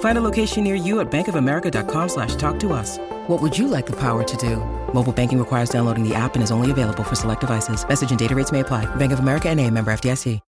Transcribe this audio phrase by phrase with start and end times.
[0.00, 2.98] Find a location near you at bankofamerica.com slash talk to us.
[3.28, 4.56] What would you like the power to do?
[4.92, 7.86] Mobile banking requires downloading the app and is only available for select devices.
[7.86, 8.86] Message and data rates may apply.
[8.96, 10.40] Bank of America and a member FDIC.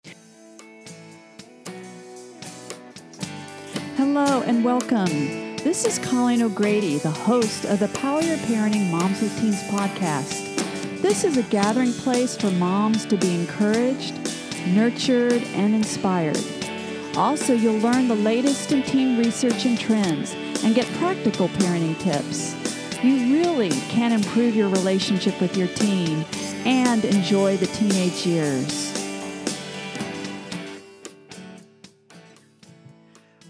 [3.97, 5.57] Hello and welcome.
[5.59, 11.03] This is Colleen O'Grady, the host of the Power Your Parenting Moms with Teens podcast.
[11.03, 14.15] This is a gathering place for moms to be encouraged,
[14.67, 16.39] nurtured, and inspired.
[17.17, 22.57] Also, you'll learn the latest in teen research and trends and get practical parenting tips.
[23.05, 26.25] You really can improve your relationship with your teen
[26.65, 28.89] and enjoy the teenage years.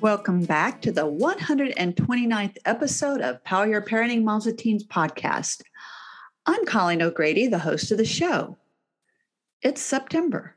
[0.00, 5.62] Welcome back to the 129th episode of Power Your Parenting Moms with Teens podcast.
[6.46, 8.58] I'm Colleen O'Grady, the host of the show.
[9.62, 10.56] It's September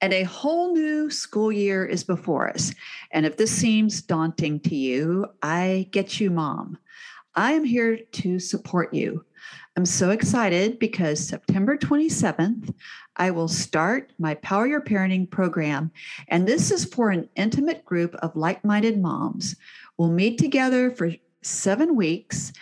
[0.00, 2.74] and a whole new school year is before us.
[3.10, 6.78] And if this seems daunting to you, I get you, mom.
[7.34, 9.24] I am here to support you.
[9.76, 12.72] I'm so excited because September 27th,
[13.16, 15.90] I will start my Power Your Parenting program.
[16.28, 19.56] And this is for an intimate group of like minded moms.
[19.98, 21.10] We'll meet together for
[21.42, 22.52] seven weeks.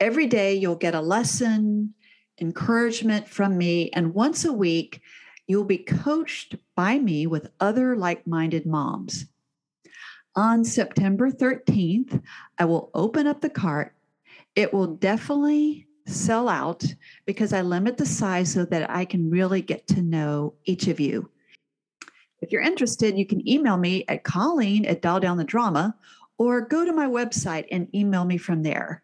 [0.00, 1.92] Every day, you'll get a lesson,
[2.40, 3.90] encouragement from me.
[3.90, 5.01] And once a week,
[5.52, 9.26] you'll be coached by me with other like minded moms.
[10.34, 12.22] On September 13th,
[12.58, 13.94] I will open up the cart.
[14.56, 16.82] It will definitely sell out
[17.26, 20.98] because I limit the size so that I can really get to know each of
[20.98, 21.28] you.
[22.40, 25.94] If you're interested, you can email me at Colleen at Dial Down the Drama
[26.38, 29.02] or go to my website and email me from there.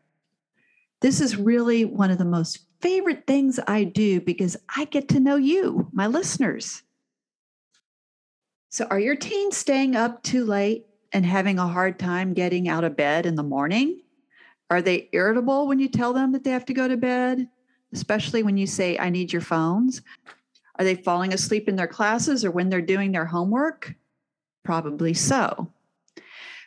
[1.03, 5.21] This is really one of the most favorite things I do because I get to
[5.21, 6.83] know you, my listeners.
[8.71, 12.85] So, are your teens staying up too late and having a hard time getting out
[12.85, 14.03] of bed in the morning?
[14.71, 17.49] Are they irritable when you tell them that they have to go to bed,
[17.93, 20.03] especially when you say, I need your phones?
[20.79, 23.95] Are they falling asleep in their classes or when they're doing their homework?
[24.65, 25.73] Probably so.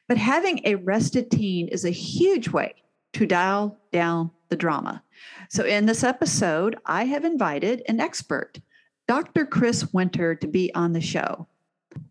[0.08, 2.74] But having a rested teen is a huge way
[3.14, 5.02] to dial down the drama.
[5.50, 8.60] So, in this episode, I have invited an expert,
[9.08, 9.48] Dr.
[9.48, 11.48] Chris Winter, to be on the show.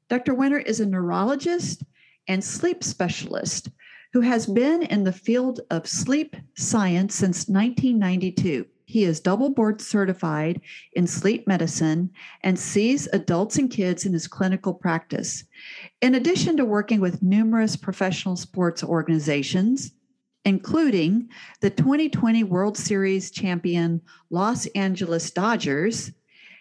[0.08, 0.34] Dr.
[0.34, 1.84] Winter is a neurologist
[2.26, 3.68] and sleep specialist
[4.12, 8.66] who has been in the field of sleep science since 1992.
[8.86, 10.60] He is double board certified
[10.94, 12.10] in sleep medicine
[12.42, 15.44] and sees adults and kids in his clinical practice.
[16.00, 19.92] In addition to working with numerous professional sports organizations,
[20.44, 21.28] including
[21.60, 26.12] the 2020 World Series champion Los Angeles Dodgers,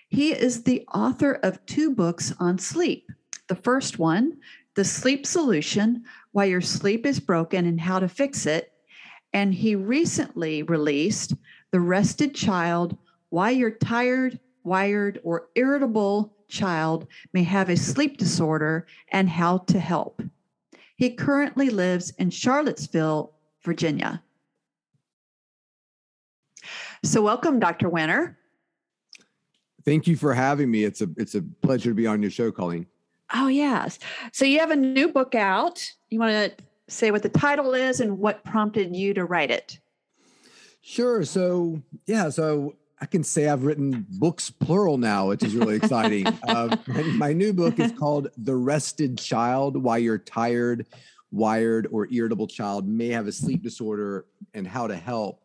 [0.10, 3.10] he is the author of two books on sleep.
[3.48, 4.38] The first one,
[4.76, 8.74] The Sleep Solution Why Your Sleep is Broken and How to Fix It.
[9.34, 11.36] And he recently released
[11.72, 12.98] The Rested Child
[13.30, 19.80] Why Your Tired, Wired, or Irritable Child May Have a Sleep Disorder and How to
[19.80, 20.22] Help.
[20.96, 23.34] He currently lives in Charlottesville,
[23.64, 24.22] Virginia.
[27.04, 27.90] So, welcome, Dr.
[27.90, 28.38] Winter.
[29.86, 30.84] Thank you for having me.
[30.84, 32.86] It's a it's a pleasure to be on your show, Colleen.
[33.34, 34.00] Oh, yes.
[34.32, 35.92] So you have a new book out.
[36.10, 39.80] You want to say what the title is and what prompted you to write it?
[40.82, 41.24] Sure.
[41.24, 46.26] So, yeah, so I can say I've written books plural now, which is really exciting.
[46.48, 46.76] uh,
[47.14, 50.88] my new book is called The Rested Child Why You're Tired,
[51.31, 55.44] Wired, or Irritable Child May Have a Sleep Disorder and How to Help.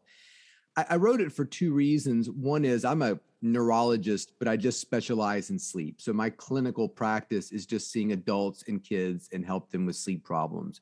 [0.77, 2.31] I, I wrote it for two reasons.
[2.31, 6.01] One is I'm a neurologist, but I just specialize in sleep.
[6.01, 10.25] So my clinical practice is just seeing adults and kids and help them with sleep
[10.25, 10.81] problems.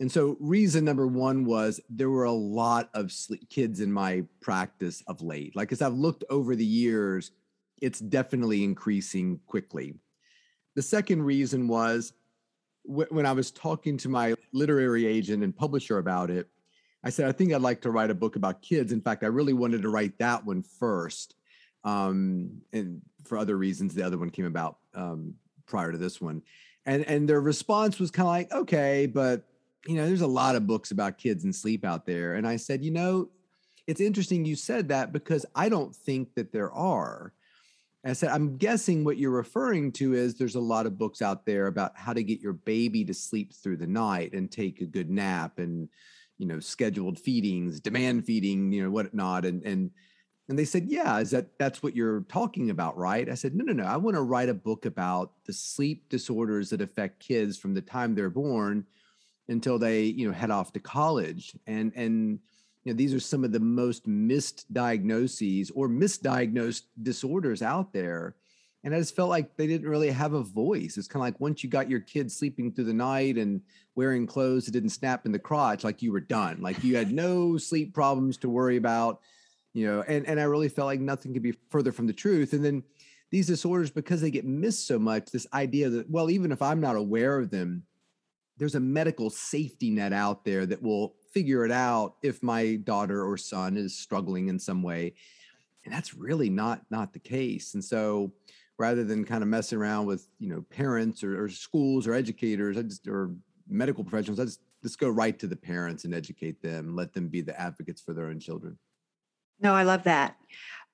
[0.00, 4.22] And so, reason number one was there were a lot of sleep, kids in my
[4.40, 5.56] practice of late.
[5.56, 7.32] Like, as I've looked over the years,
[7.82, 9.94] it's definitely increasing quickly.
[10.76, 12.12] The second reason was
[12.88, 16.48] wh- when I was talking to my literary agent and publisher about it,
[17.04, 18.92] I said, I think I'd like to write a book about kids.
[18.92, 21.36] In fact, I really wanted to write that one first.
[21.84, 25.34] Um, and for other reasons, the other one came about um,
[25.66, 26.42] prior to this one.
[26.86, 29.44] And, and their response was kind of like, okay, but
[29.86, 32.34] you know, there's a lot of books about kids and sleep out there.
[32.34, 33.28] And I said, you know,
[33.86, 37.32] it's interesting you said that because I don't think that there are.
[38.04, 41.20] And I said, I'm guessing what you're referring to is there's a lot of books
[41.20, 44.80] out there about how to get your baby to sleep through the night and take
[44.80, 45.88] a good nap and,
[46.38, 49.44] you know, scheduled feedings, demand feeding, you know, whatnot.
[49.44, 49.90] And, and,
[50.48, 53.28] and they said, yeah, is that that's what you're talking about, right?
[53.28, 53.84] I said, no, no, no.
[53.84, 57.82] I want to write a book about the sleep disorders that affect kids from the
[57.82, 58.86] time they're born
[59.48, 62.38] until they you know head off to college and and
[62.84, 68.36] you know these are some of the most missed diagnoses or misdiagnosed disorders out there.
[68.84, 70.96] And i just felt like they didn't really have a voice.
[70.96, 73.60] It's kind of like once you got your kid sleeping through the night and
[73.96, 76.62] wearing clothes that didn't snap in the crotch like you were done.
[76.62, 79.20] Like you had no sleep problems to worry about
[79.74, 82.52] you know and and i really felt like nothing could be further from the truth.
[82.52, 82.82] And then
[83.30, 86.80] these disorders because they get missed so much this idea that well even if i'm
[86.80, 87.82] not aware of them
[88.58, 93.24] there's a medical safety net out there that will figure it out if my daughter
[93.24, 95.14] or son is struggling in some way
[95.84, 98.32] and that's really not not the case and so
[98.78, 102.76] rather than kind of messing around with you know parents or, or schools or educators
[102.76, 103.34] I just, or
[103.68, 107.40] medical professionals just just go right to the parents and educate them let them be
[107.40, 108.78] the advocates for their own children.
[109.60, 110.36] No i love that.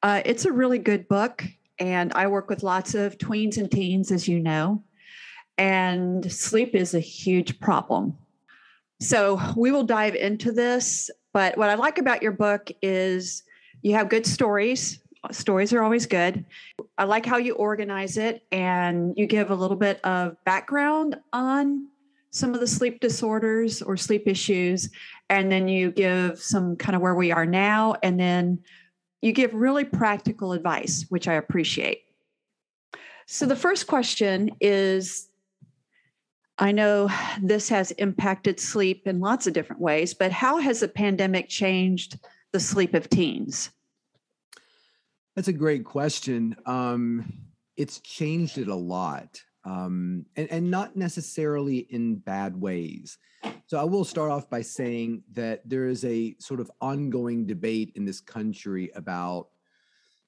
[0.03, 1.45] Uh, it's a really good book
[1.79, 4.83] and i work with lots of tweens and teens as you know
[5.59, 8.17] and sleep is a huge problem.
[9.01, 11.11] So we will dive into this.
[11.33, 13.43] But what I like about your book is
[13.83, 15.01] you have good stories.
[15.31, 16.45] Stories are always good.
[16.99, 21.89] I like how you organize it and you give a little bit of background on
[22.31, 24.91] some of the sleep disorders or sleep issues.
[25.31, 27.95] And then you give some kind of where we are now.
[28.03, 28.61] And then
[29.23, 32.03] you give really practical advice, which I appreciate.
[33.27, 35.29] So the first question is
[36.59, 37.11] I know
[37.43, 42.19] this has impacted sleep in lots of different ways, but how has the pandemic changed
[42.53, 43.71] the sleep of teens?
[45.35, 46.55] That's a great question.
[46.65, 47.33] Um,
[47.77, 53.19] it's changed it a lot, um, and, and not necessarily in bad ways.
[53.67, 57.93] So I will start off by saying that there is a sort of ongoing debate
[57.97, 59.49] in this country about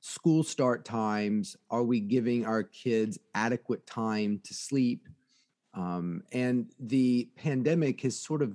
[0.00, 1.56] school start times.
[1.70, 5.06] Are we giving our kids adequate time to sleep?
[5.76, 8.54] Um, and the pandemic has sort of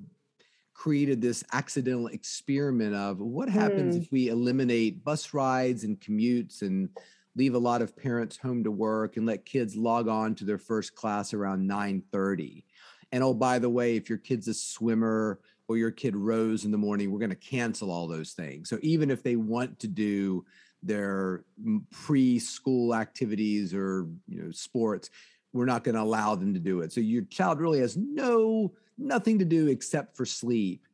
[0.73, 4.01] created this accidental experiment of what happens mm.
[4.01, 6.89] if we eliminate bus rides and commutes and
[7.35, 10.57] leave a lot of parents home to work and let kids log on to their
[10.57, 12.63] first class around 9:30.
[13.11, 16.71] And oh by the way, if your kid's a swimmer or your kid rows in
[16.71, 18.67] the morning, we're going to cancel all those things.
[18.67, 20.43] So even if they want to do
[20.83, 21.45] their
[21.93, 25.11] preschool activities or you know sports,
[25.53, 26.91] we're not going to allow them to do it.
[26.91, 30.85] So your child really has no nothing to do except for sleep.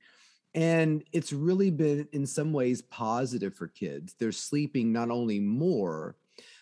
[0.54, 4.16] And it's really been in some ways positive for kids.
[4.18, 6.16] They're sleeping not only more,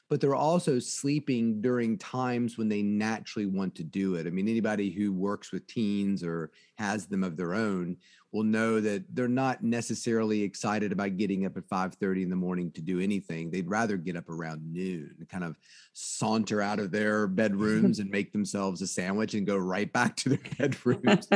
[0.09, 4.27] but they're also sleeping during times when they naturally want to do it.
[4.27, 7.97] I mean, anybody who works with teens or has them of their own
[8.35, 12.69] will know that they're not necessarily excited about getting up at 5:30 in the morning
[12.71, 13.49] to do anything.
[13.49, 15.55] They'd rather get up around noon, and kind of
[15.93, 20.29] saunter out of their bedrooms and make themselves a sandwich and go right back to
[20.29, 21.29] their bedrooms.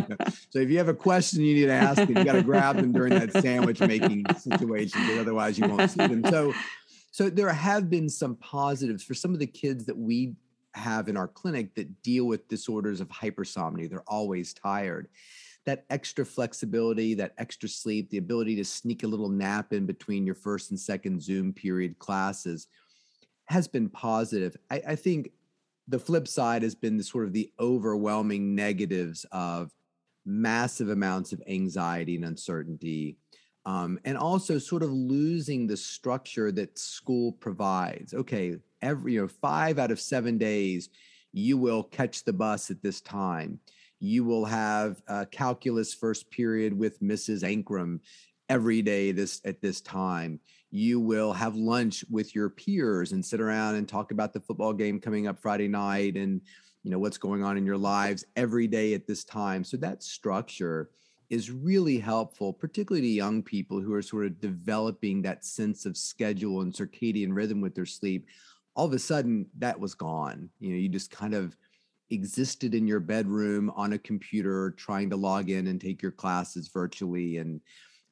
[0.49, 2.91] so if you have a question you need to ask, you got to grab them
[2.91, 6.21] during that sandwich making situation, because otherwise you won't see them.
[6.25, 6.53] So
[7.11, 10.35] so there have been some positives for some of the kids that we
[10.73, 13.89] have in our clinic that deal with disorders of hypersomnia.
[13.89, 15.07] They're always tired.
[15.65, 20.25] That extra flexibility, that extra sleep, the ability to sneak a little nap in between
[20.25, 22.67] your first and second Zoom period classes
[23.45, 24.55] has been positive.
[24.71, 25.31] I, I think
[25.87, 29.71] the flip side has been the sort of the overwhelming negatives of
[30.25, 33.17] massive amounts of anxiety and uncertainty
[33.65, 38.13] Um, and also sort of losing the structure that school provides.
[38.13, 40.89] Okay, every you know five out of seven days
[41.31, 43.59] you will catch the bus at this time.
[43.99, 47.43] You will have a calculus first period with Mrs.
[47.43, 47.99] Ankrum
[48.47, 50.39] every day this at this time.
[50.71, 54.73] You will have lunch with your peers and sit around and talk about the football
[54.73, 56.41] game coming up Friday night and
[56.83, 59.63] you know what's going on in your lives every day at this time.
[59.63, 60.89] So that structure
[61.29, 65.97] is really helpful, particularly to young people who are sort of developing that sense of
[65.97, 68.27] schedule and circadian rhythm with their sleep.
[68.75, 70.49] All of a sudden, that was gone.
[70.59, 71.55] You know, you just kind of
[72.11, 76.69] existed in your bedroom on a computer trying to log in and take your classes
[76.69, 77.61] virtually and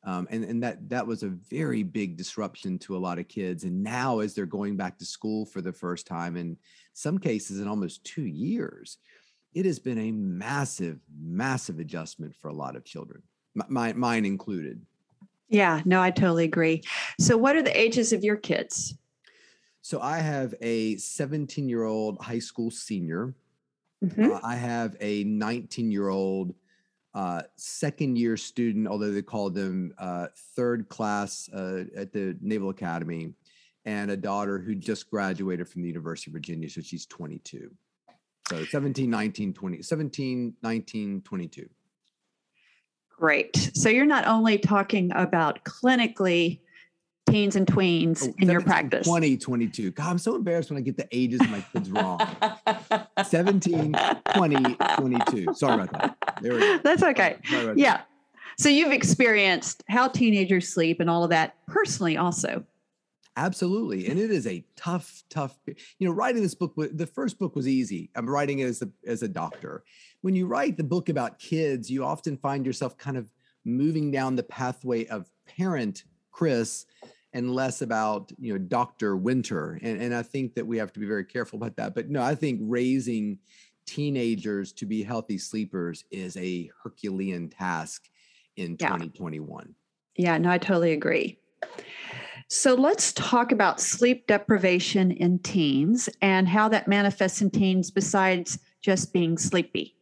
[0.03, 3.63] um, and and that that was a very big disruption to a lot of kids
[3.63, 6.55] and now as they're going back to school for the first time in
[6.93, 8.97] some cases in almost two years
[9.53, 13.21] it has been a massive massive adjustment for a lot of children
[13.55, 14.79] my, mine included.
[15.49, 16.83] Yeah no i totally agree.
[17.19, 18.95] So what are the ages of your kids?
[19.81, 23.33] So i have a 17 year old high school senior
[24.03, 24.31] Mm-hmm.
[24.31, 26.53] Uh, I have a 19 year old
[27.13, 32.69] uh, second year student, although they call them uh, third class uh, at the Naval
[32.69, 33.33] Academy,
[33.85, 36.69] and a daughter who just graduated from the University of Virginia.
[36.69, 37.71] So she's 22.
[38.49, 41.69] So 17, 19, 20, 17, 19, 22.
[43.09, 43.71] Great.
[43.73, 46.59] So you're not only talking about clinically
[47.27, 49.05] teens and tweens oh, in your practice?
[49.05, 49.91] 20, 22.
[49.91, 52.19] God, I'm so embarrassed when I get the ages of my kids wrong.
[53.23, 53.95] 17,
[54.33, 55.53] 20, 22.
[55.53, 56.17] Sorry about that.
[56.41, 56.79] There we go.
[56.83, 57.37] That's okay.
[57.75, 58.01] Yeah.
[58.57, 62.63] So you've experienced how teenagers sleep and all of that personally also.
[63.35, 64.07] Absolutely.
[64.07, 67.67] And it is a tough, tough, you know, writing this book, the first book was
[67.67, 68.09] easy.
[68.15, 69.83] I'm writing it as a, as a doctor.
[70.21, 73.31] When you write the book about kids, you often find yourself kind of
[73.63, 76.87] moving down the pathway of parent Chris
[77.33, 79.15] and less about you know Dr.
[79.17, 79.79] Winter.
[79.81, 81.95] And, and I think that we have to be very careful about that.
[81.95, 83.39] But no, I think raising
[83.85, 88.09] teenagers to be healthy sleepers is a Herculean task
[88.55, 88.87] in yeah.
[88.87, 89.73] 2021.
[90.15, 91.39] Yeah, no, I totally agree.
[92.49, 98.57] So let's talk about sleep deprivation in teens and how that manifests in teens besides
[98.81, 99.96] just being sleepy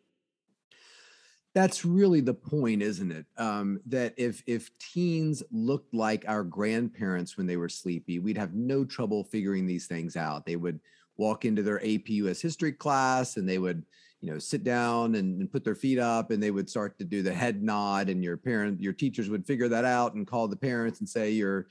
[1.55, 3.25] that's really the point isn't it?
[3.37, 8.53] Um, that if if teens looked like our grandparents when they were sleepy we'd have
[8.53, 10.45] no trouble figuring these things out.
[10.45, 10.79] They would
[11.17, 13.83] walk into their AP US history class and they would
[14.19, 17.05] you know sit down and, and, put their feet up and they would start to
[17.05, 20.47] do the head nod and your parent your teachers would figure that out and call
[20.47, 21.67] the parents and say your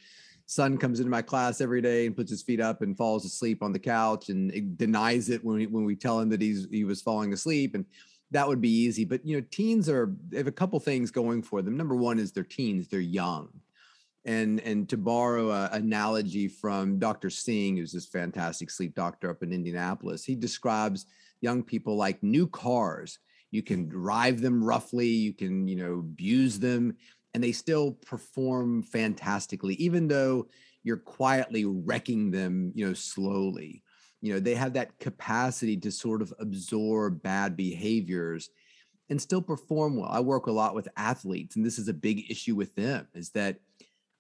[0.47, 3.63] son comes into my class every day and puts his feet up and falls asleep
[3.63, 6.85] on the couch and denies it when we, when we tell him that he's he
[6.85, 7.75] was falling asleep.
[7.75, 7.85] And
[8.31, 9.05] that would be easy.
[9.05, 11.77] But you know, teens are they have a couple things going for them.
[11.77, 13.49] Number one is they're teens, they're young.
[14.25, 17.31] And and to borrow an analogy from Dr.
[17.31, 21.07] Singh, who's this fantastic sleep doctor up in Indianapolis, he describes
[21.41, 23.19] young people like new cars.
[23.51, 26.97] You can drive them roughly, you can, you know, abuse them,
[27.35, 30.49] and they still perform fantastically, even though
[30.83, 33.84] you're quietly wrecking them, you know, slowly
[34.25, 38.49] you know they have that capacity to sort of absorb bad behaviors
[39.11, 40.09] and still perform well.
[40.11, 43.29] I work a lot with athletes and this is a big issue with them is
[43.31, 43.59] that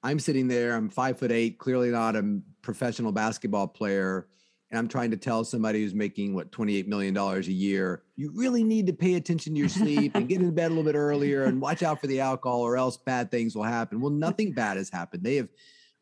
[0.02, 4.28] i'm sitting there i'm five foot eight clearly not a professional basketball player
[4.70, 8.30] and i'm trying to tell somebody who's making what 28 million dollars a year you
[8.34, 10.94] really need to pay attention to your sleep and get in bed a little bit
[10.94, 14.02] earlier and watch out for the alcohol or else bad things will happen.
[14.02, 15.24] Well nothing bad has happened.
[15.24, 15.48] They have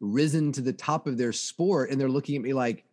[0.01, 2.85] risen to the top of their sport and they're looking at me like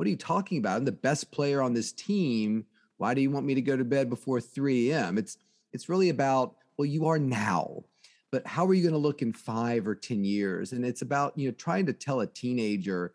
[0.00, 0.78] what are you talking about?
[0.78, 2.64] I'm the best player on this team.
[2.96, 5.18] Why do you want me to go to bed before 3 a.m.?
[5.18, 5.36] It's
[5.74, 7.84] it's really about, well, you are now,
[8.32, 10.72] but how are you going to look in five or 10 years?
[10.72, 13.12] And it's about, you know, trying to tell a teenager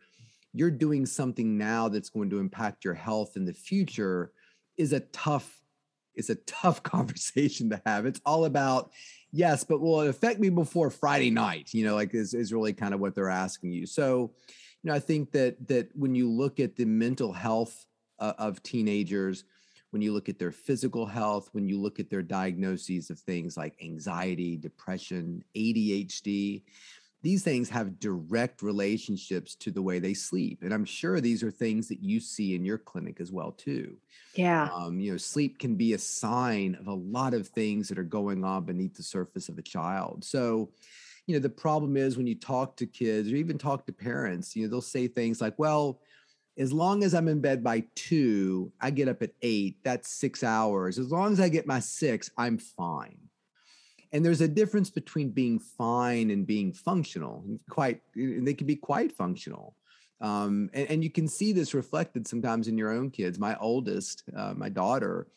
[0.54, 4.32] you're doing something now that's going to impact your health in the future
[4.78, 5.64] is a tough
[6.14, 8.06] is a tough conversation to have.
[8.06, 8.92] It's all about,
[9.32, 11.74] yes, but will it affect me before Friday night?
[11.74, 13.88] You know, like is, is really kind of what they're asking you.
[13.88, 14.34] So
[14.86, 17.88] you know, I think that that when you look at the mental health
[18.20, 19.44] uh, of teenagers,
[19.90, 23.58] when you look at their physical health, when you look at their diagnoses of things
[23.58, 26.62] like anxiety, depression, ADHD,
[27.24, 30.60] these things have direct relationships to the way they sleep.
[30.62, 33.98] And I'm sure these are things that you see in your clinic as well too.
[34.36, 34.70] Yeah.
[34.72, 38.04] Um, you know, sleep can be a sign of a lot of things that are
[38.04, 40.24] going on beneath the surface of a child.
[40.24, 40.70] So,
[41.28, 44.56] you know the problem is when you talk to kids or even talk to parents
[44.56, 46.00] you know they'll say things like well
[46.58, 50.44] as long as i'm in bed by two i get up at eight that's six
[50.44, 50.98] hours.
[51.00, 53.18] As long as i get my six i'm fine.
[54.12, 58.76] And there's a difference between being fine and being functional quite and they can be
[58.76, 59.76] quite functional.
[60.22, 63.38] Um, and, and, you can see this reflected sometimes in your own kids.
[63.38, 65.28] My oldest uh, my daughter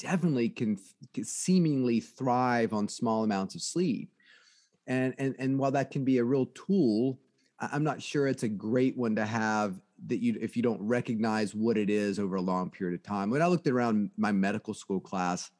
[0.00, 0.76] definitely can,
[1.14, 4.10] can seemingly thrive on small amounts of sleep
[4.86, 7.18] and and and while that can be a real tool
[7.60, 11.54] i'm not sure it's a great one to have that you if you don't recognize
[11.54, 13.30] what it is over a long period of time.
[13.30, 15.50] When i looked around my medical school class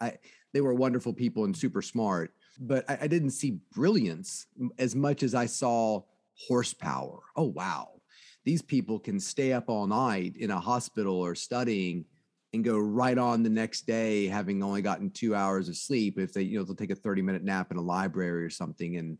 [0.00, 0.16] i
[0.54, 4.46] they were wonderful people and super smart but I, I didn't see brilliance
[4.78, 6.02] as much as i saw
[6.46, 7.20] horsepower.
[7.36, 8.00] Oh wow.
[8.44, 12.04] These people can stay up all night in a hospital or studying
[12.52, 16.32] and go right on the next day having only gotten two hours of sleep if
[16.32, 19.18] they you know they'll take a 30 minute nap in a library or something and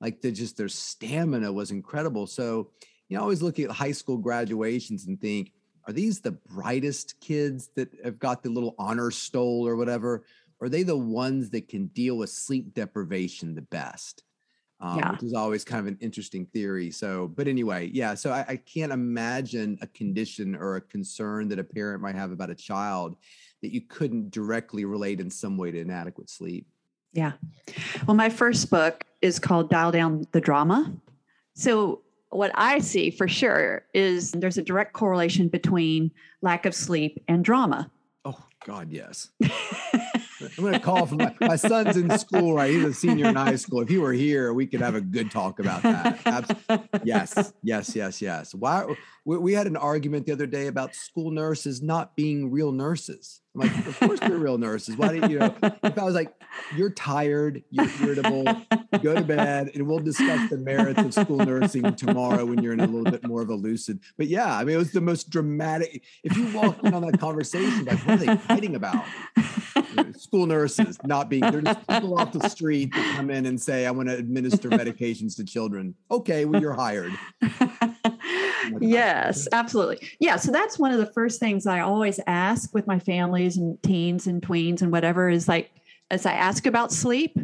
[0.00, 2.26] like they just their stamina was incredible.
[2.26, 2.70] So
[3.08, 5.52] you know always look at high school graduations and think
[5.86, 10.24] are these the brightest kids that have got the little honor stole or whatever?
[10.60, 14.24] Are they the ones that can deal with sleep deprivation the best
[14.80, 15.12] um, yeah.
[15.12, 16.90] which is always kind of an interesting theory.
[16.90, 18.14] So, but anyway, yeah.
[18.14, 22.30] So I, I, can't imagine a condition or a concern that a parent might have
[22.30, 23.16] about a child
[23.62, 26.66] that you couldn't directly relate in some way to inadequate sleep.
[27.12, 27.32] Yeah.
[28.06, 30.92] Well, my first book is called Dial Down the Drama.
[31.54, 36.10] So what I see for sure is there's a direct correlation between
[36.42, 37.90] lack of sleep and drama.
[38.26, 39.30] Oh God, yes.
[40.56, 42.70] I'm going to call from my, my, son's in school, right?
[42.70, 43.80] He's a senior in high school.
[43.80, 46.20] If he were here, we could have a good talk about that.
[46.26, 47.00] Absolutely.
[47.04, 48.54] Yes, yes, yes, yes.
[48.54, 48.94] Why?
[49.24, 53.40] We, we had an argument the other day about school nurses not being real nurses.
[53.54, 54.96] I'm like, of course they're real nurses.
[54.96, 55.54] Why do you know?
[55.82, 56.32] If I was like,
[56.76, 58.44] you're tired, you're irritable,
[59.02, 62.80] go to bed, and we'll discuss the merits of school nursing tomorrow when you're in
[62.80, 64.00] a little bit more of a lucid.
[64.16, 66.02] But yeah, I mean, it was the most dramatic.
[66.22, 69.04] If you walk in on that conversation, like, what are they fighting about?
[70.16, 73.90] School nurses not being they're people off the street that come in and say, I
[73.90, 75.94] want to administer medications to children.
[76.10, 77.12] Okay, well, you're hired.
[78.80, 80.08] yes, absolutely.
[80.20, 80.36] Yeah.
[80.36, 84.26] So that's one of the first things I always ask with my families and teens
[84.26, 85.70] and tweens and whatever is like,
[86.10, 87.36] as I ask about sleep,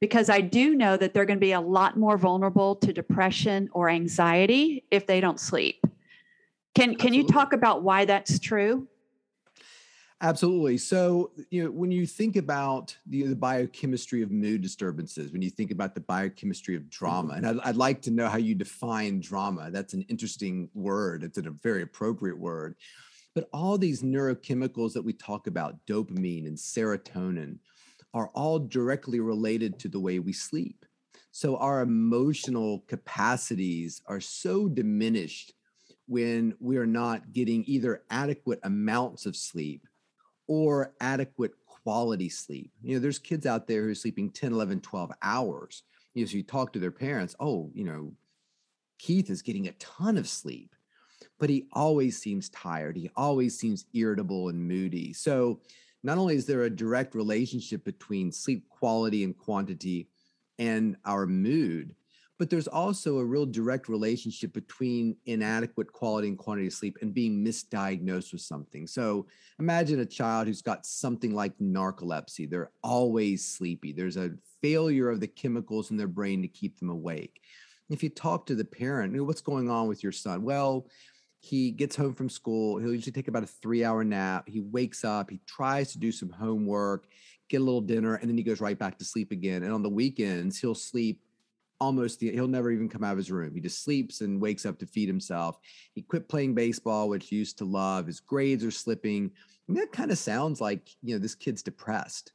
[0.00, 3.68] because I do know that they're going to be a lot more vulnerable to depression
[3.72, 5.84] or anxiety if they don't sleep.
[6.74, 8.88] Can can you talk about why that's true?
[10.22, 10.78] Absolutely.
[10.78, 15.50] So, you know, when you think about the, the, biochemistry of mood disturbances, when you
[15.50, 16.90] think about the biochemistry of mm-hmm.
[16.90, 19.72] drama, and I'd, I'd, like to know how you define drama.
[19.72, 21.24] That's an interesting word.
[21.24, 22.76] It's a very appropriate word.
[23.34, 27.58] But all these neurochemicals that we talk about, dopamine and serotonin,
[28.14, 30.86] are all directly related to the way we sleep.
[31.32, 35.54] So, our emotional capacities are so diminished
[36.06, 39.88] when we are not getting either adequate amounts of sleep
[40.52, 42.70] or adequate quality sleep.
[42.82, 45.82] You know, there's kids out there who are sleeping 10, 11, 12 hours.
[46.12, 48.12] You know, so you talk to their parents, oh, you know,
[48.98, 50.74] Keith is getting a ton of sleep,
[51.40, 52.98] but he always seems tired.
[52.98, 55.14] He always seems irritable and moody.
[55.14, 55.60] So,
[56.02, 60.10] not only is there a direct relationship between sleep quality and quantity
[60.58, 61.94] and our mood,
[62.38, 67.14] but there's also a real direct relationship between inadequate quality and quantity of sleep and
[67.14, 68.86] being misdiagnosed with something.
[68.86, 69.26] So
[69.58, 72.48] imagine a child who's got something like narcolepsy.
[72.48, 73.92] They're always sleepy.
[73.92, 77.40] There's a failure of the chemicals in their brain to keep them awake.
[77.90, 80.42] If you talk to the parent, what's going on with your son?
[80.42, 80.86] Well,
[81.40, 82.78] he gets home from school.
[82.78, 84.48] He'll usually take about a three hour nap.
[84.48, 87.06] He wakes up, he tries to do some homework,
[87.48, 89.64] get a little dinner, and then he goes right back to sleep again.
[89.64, 91.20] And on the weekends, he'll sleep
[91.82, 93.54] almost the, he'll never even come out of his room.
[93.54, 95.58] He just sleeps and wakes up to feed himself.
[95.94, 98.06] He quit playing baseball, which he used to love.
[98.06, 99.32] His grades are slipping.
[99.66, 102.32] And that kind of sounds like you know this kid's depressed,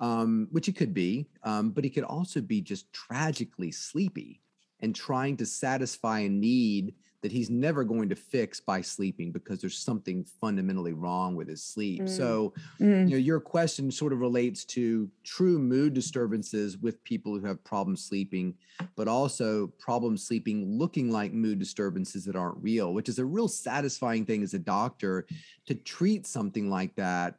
[0.00, 4.40] um, which he could be, um, but he could also be just tragically sleepy
[4.80, 9.58] and trying to satisfy a need that he's never going to fix by sleeping because
[9.58, 12.02] there's something fundamentally wrong with his sleep.
[12.02, 12.08] Mm.
[12.10, 13.08] So, mm.
[13.08, 17.64] you know, your question sort of relates to true mood disturbances with people who have
[17.64, 18.52] problems sleeping,
[18.94, 23.48] but also problem sleeping looking like mood disturbances that aren't real, which is a real
[23.48, 25.26] satisfying thing as a doctor
[25.64, 27.36] to treat something like that.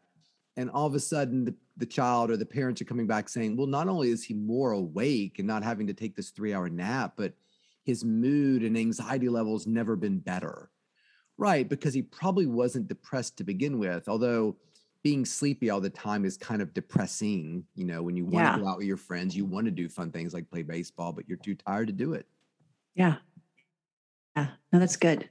[0.58, 3.56] And all of a sudden, the, the child or the parents are coming back saying,
[3.56, 6.70] well, not only is he more awake and not having to take this three hour
[6.70, 7.34] nap, but
[7.86, 10.70] his mood and anxiety levels never been better.
[11.38, 14.56] Right, because he probably wasn't depressed to begin with, although
[15.04, 17.66] being sleepy all the time is kind of depressing.
[17.76, 18.56] You know, when you want yeah.
[18.56, 21.12] to go out with your friends, you want to do fun things like play baseball,
[21.12, 22.26] but you're too tired to do it.
[22.96, 23.16] Yeah.
[24.38, 24.48] Yeah.
[24.72, 25.30] No, that's good.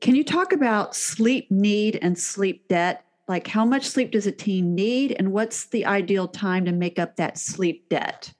[0.00, 4.32] Can you talk about sleep need and sleep debt Like, how much sleep does a
[4.32, 8.32] teen need, and what's the ideal time to make up that sleep debt?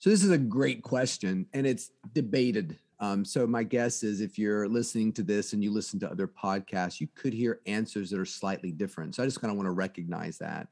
[0.00, 2.78] So, this is a great question, and it's debated.
[3.00, 6.28] Um, so, my guess is if you're listening to this and you listen to other
[6.28, 9.16] podcasts, you could hear answers that are slightly different.
[9.16, 10.68] So, I just kind of want to recognize that.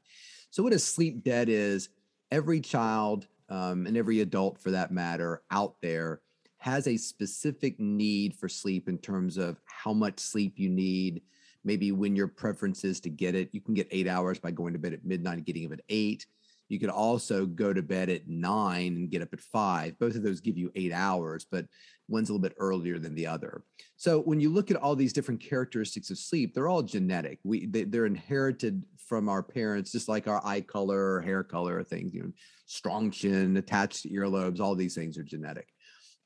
[0.50, 1.88] So, what a sleep debt is,
[2.30, 6.20] every child um, and every adult for that matter out there
[6.58, 11.22] has a specific need for sleep in terms of how much sleep you need
[11.64, 14.72] maybe when your preference is to get it you can get eight hours by going
[14.72, 16.26] to bed at midnight and getting up at eight
[16.68, 19.98] you could also go to bed at nine and get up at five.
[19.98, 21.66] Both of those give you eight hours but
[22.08, 23.62] one's a little bit earlier than the other.
[23.96, 27.38] So when you look at all these different characteristics of sleep they're all genetic.
[27.44, 31.78] We they, are inherited from our parents just like our eye color or hair color
[31.78, 32.32] or things you know
[32.66, 35.68] strong chin attached earlobes all these things are genetic.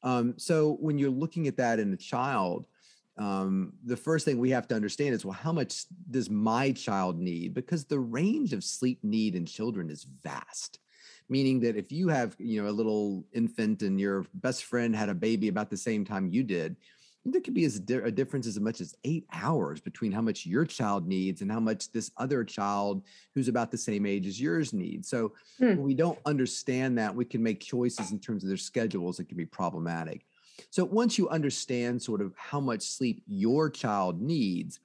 [0.03, 2.67] Um, so when you're looking at that in a child
[3.21, 7.19] um, the first thing we have to understand is well how much does my child
[7.19, 10.79] need because the range of sleep need in children is vast
[11.29, 15.09] meaning that if you have you know a little infant and your best friend had
[15.09, 16.77] a baby about the same time you did
[17.25, 21.07] there could be a difference as much as eight hours between how much your child
[21.07, 23.03] needs and how much this other child
[23.35, 25.09] who's about the same age as yours needs.
[25.09, 25.67] So hmm.
[25.67, 29.21] when we don't understand that, we can make choices in terms of their schedules.
[29.21, 30.25] It can be problematic.
[30.71, 34.81] So once you understand sort of how much sleep your child needs,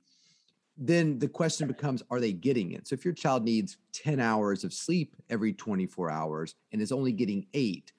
[0.78, 2.88] then the question becomes are they getting it?
[2.88, 7.12] So if your child needs 10 hours of sleep every 24 hours and is only
[7.12, 7.92] getting eight,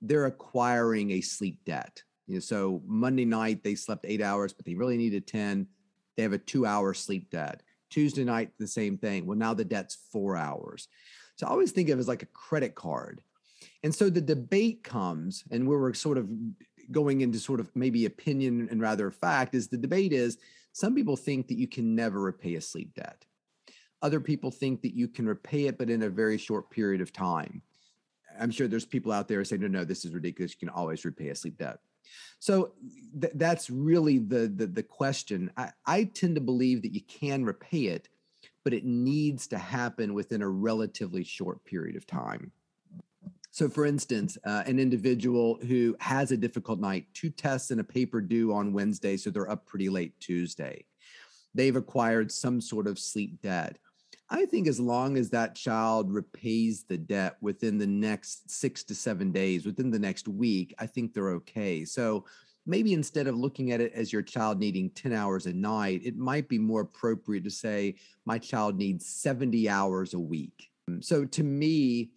[0.00, 2.02] they're acquiring a sleep debt.
[2.26, 5.66] You know, so Monday night they slept eight hours, but they really needed 10.
[6.16, 7.62] They have a two hour sleep debt.
[7.90, 9.26] Tuesday night, the same thing.
[9.26, 10.88] Well, now the debt's four hours.
[11.36, 13.22] So I always think of it as like a credit card.
[13.82, 16.28] And so the debate comes, and where we're sort of
[16.90, 20.38] going into sort of maybe opinion and rather fact is the debate is
[20.72, 23.24] some people think that you can never repay a sleep debt.
[24.00, 27.12] Other people think that you can repay it, but in a very short period of
[27.12, 27.62] time.
[28.40, 30.52] I'm sure there's people out there saying, no, no, this is ridiculous.
[30.52, 31.78] You can always repay a sleep debt.
[32.40, 32.72] So
[33.20, 35.50] th- that's really the, the, the question.
[35.56, 38.08] I, I tend to believe that you can repay it,
[38.64, 42.50] but it needs to happen within a relatively short period of time.
[43.52, 47.84] So, for instance, uh, an individual who has a difficult night, two tests and a
[47.84, 50.86] paper due on Wednesday, so they're up pretty late Tuesday.
[51.54, 53.76] They've acquired some sort of sleep debt.
[54.30, 58.94] I think as long as that child repays the debt within the next six to
[58.94, 61.84] seven days, within the next week, I think they're okay.
[61.84, 62.24] So
[62.64, 66.16] maybe instead of looking at it as your child needing 10 hours a night, it
[66.16, 70.70] might be more appropriate to say, my child needs 70 hours a week.
[71.00, 72.12] So to me,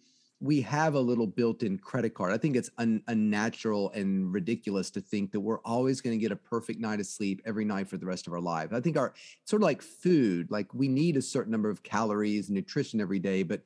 [0.46, 2.32] we have a little built-in credit card.
[2.32, 6.30] I think it's un- unnatural and ridiculous to think that we're always going to get
[6.30, 8.72] a perfect night of sleep every night for the rest of our life.
[8.72, 9.12] I think our
[9.44, 13.18] sort of like food, like we need a certain number of calories and nutrition every
[13.18, 13.62] day, but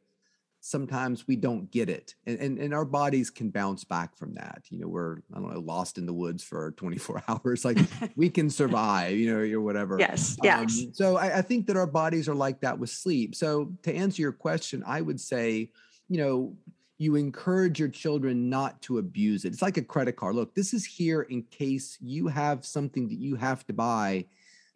[0.61, 2.15] sometimes we don't get it.
[2.27, 4.63] And, and and our bodies can bounce back from that.
[4.69, 7.65] You know, we're I don't know, lost in the woods for 24 hours.
[7.65, 7.79] Like
[8.17, 9.99] we can survive, you know, or whatever.
[9.99, 10.37] Yes.
[10.43, 10.83] Yes.
[10.83, 13.35] Um, so I, I think that our bodies are like that with sleep.
[13.35, 15.71] So to answer your question, I would say
[16.11, 16.55] you know,
[16.99, 19.53] you encourage your children not to abuse it.
[19.53, 20.35] It's like a credit card.
[20.35, 24.27] Look, this is here in case you have something that you have to buy,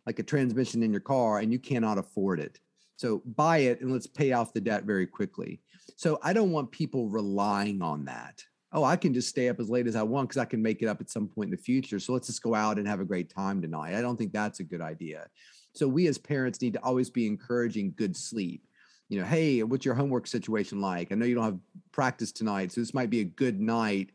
[0.07, 2.61] like a transmission in your car, and you cannot afford it.
[2.97, 5.61] So buy it and let's pay off the debt very quickly.
[5.97, 8.43] So I don't want people relying on that.
[8.73, 10.83] Oh, I can just stay up as late as I want because I can make
[10.83, 11.99] it up at some point in the future.
[11.99, 13.95] So let's just go out and have a great time tonight.
[13.95, 15.27] I don't think that's a good idea.
[15.75, 18.63] So we as parents need to always be encouraging good sleep
[19.09, 21.13] you know, hey, what's your homework situation like?
[21.13, 21.59] I know you don't have
[21.93, 24.11] practice tonight, so this might be a good night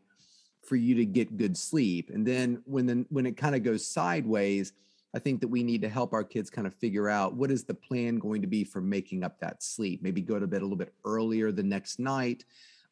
[0.62, 2.10] for you to get good sleep.
[2.12, 4.72] And then when then when it kind of goes sideways,
[5.14, 7.64] I think that we need to help our kids kind of figure out what is
[7.64, 10.02] the plan going to be for making up that sleep.
[10.02, 12.44] Maybe go to bed a little bit earlier the next night.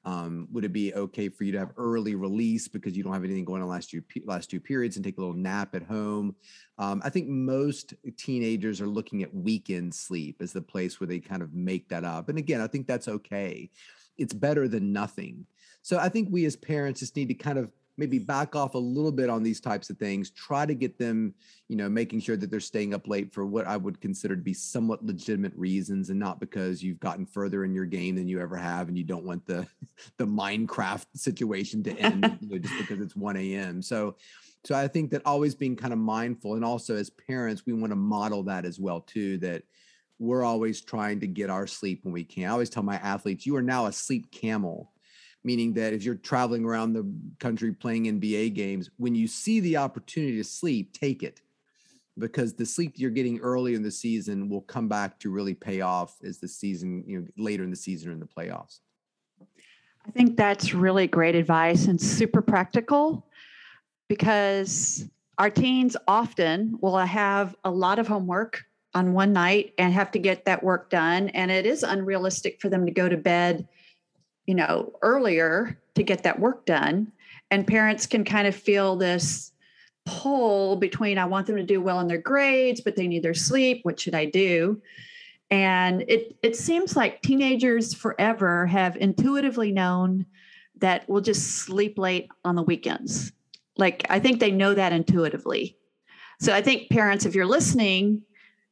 [0.09, 3.25] Um, would it be okay for you to have early release because you don't have
[3.25, 6.35] anything going on last two last two periods and take a little nap at home?
[6.79, 11.19] Um, I think most teenagers are looking at weekend sleep as the place where they
[11.19, 12.31] kind of make that up.
[12.31, 13.69] And again, I think that's okay.
[14.17, 15.45] It's better than nothing.
[15.83, 18.79] So I think we as parents just need to kind of maybe back off a
[18.79, 21.35] little bit on these types of things try to get them
[21.69, 24.43] you know making sure that they're staying up late for what i would consider to
[24.43, 28.41] be somewhat legitimate reasons and not because you've gotten further in your game than you
[28.41, 29.67] ever have and you don't want the
[30.17, 34.17] the minecraft situation to end you know, just because it's 1 a.m so
[34.65, 37.91] so i think that always being kind of mindful and also as parents we want
[37.91, 39.63] to model that as well too that
[40.21, 42.47] we're always trying to get our sleep when we can.
[42.47, 44.91] I always tell my athletes you are now a sleep camel
[45.45, 49.77] meaning that if you're traveling around the country playing NBA games, when you see the
[49.77, 51.41] opportunity to sleep, take it.
[52.19, 55.81] because the sleep you're getting early in the season will come back to really pay
[55.81, 58.81] off as the season, you know, later in the season or in the playoffs.
[60.07, 63.27] I think that's really great advice and super practical
[64.09, 70.11] because our teens often will have a lot of homework on one night and have
[70.13, 71.29] to get that work done.
[71.31, 73.69] And it is unrealistic for them to go to bed,
[74.49, 77.13] you know, earlier to get that work done.
[77.51, 79.53] And parents can kind of feel this
[80.07, 83.35] pull between I want them to do well in their grades, but they need their
[83.35, 83.81] sleep.
[83.83, 84.81] What should I do?
[85.51, 90.25] And it it seems like teenagers forever have intuitively known
[90.79, 93.33] that we'll just sleep late on the weekends.
[93.77, 95.77] Like I think they know that intuitively.
[96.41, 98.23] So I think parents, if you're listening,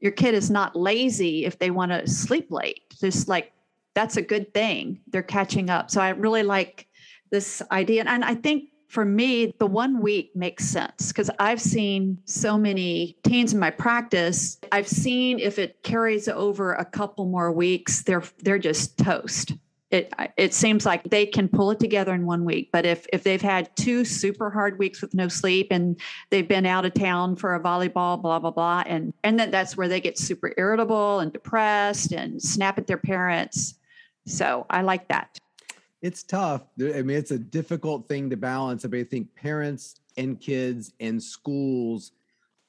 [0.01, 2.81] your kid is not lazy if they want to sleep late.
[2.99, 3.53] Just like
[3.97, 5.01] that's a good thing.
[5.09, 5.91] They're catching up.
[5.91, 6.87] So I really like
[7.31, 8.05] this idea.
[8.07, 13.17] And I think for me, the one week makes sense because I've seen so many
[13.25, 14.59] teens in my practice.
[14.71, 19.55] I've seen if it carries over a couple more weeks, they're they're just toast.
[19.91, 22.69] It it seems like they can pull it together in one week.
[22.73, 25.99] But if if they've had two super hard weeks with no sleep and
[26.31, 29.75] they've been out of town for a volleyball, blah blah blah, and and then that's
[29.75, 33.75] where they get super irritable and depressed and snap at their parents.
[34.27, 35.39] So I like that
[36.03, 36.63] it's tough.
[36.81, 38.85] I mean, it's a difficult thing to balance.
[38.85, 42.13] I, I think parents and kids and schools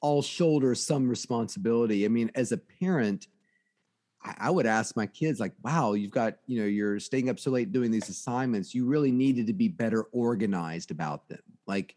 [0.00, 2.04] all shoulder some responsibility.
[2.04, 3.28] I mean, as a parent,
[4.38, 7.52] I would ask my kids, like, wow, you've got, you know, you're staying up so
[7.52, 8.74] late doing these assignments.
[8.74, 11.42] You really needed to be better organized about them.
[11.66, 11.94] Like,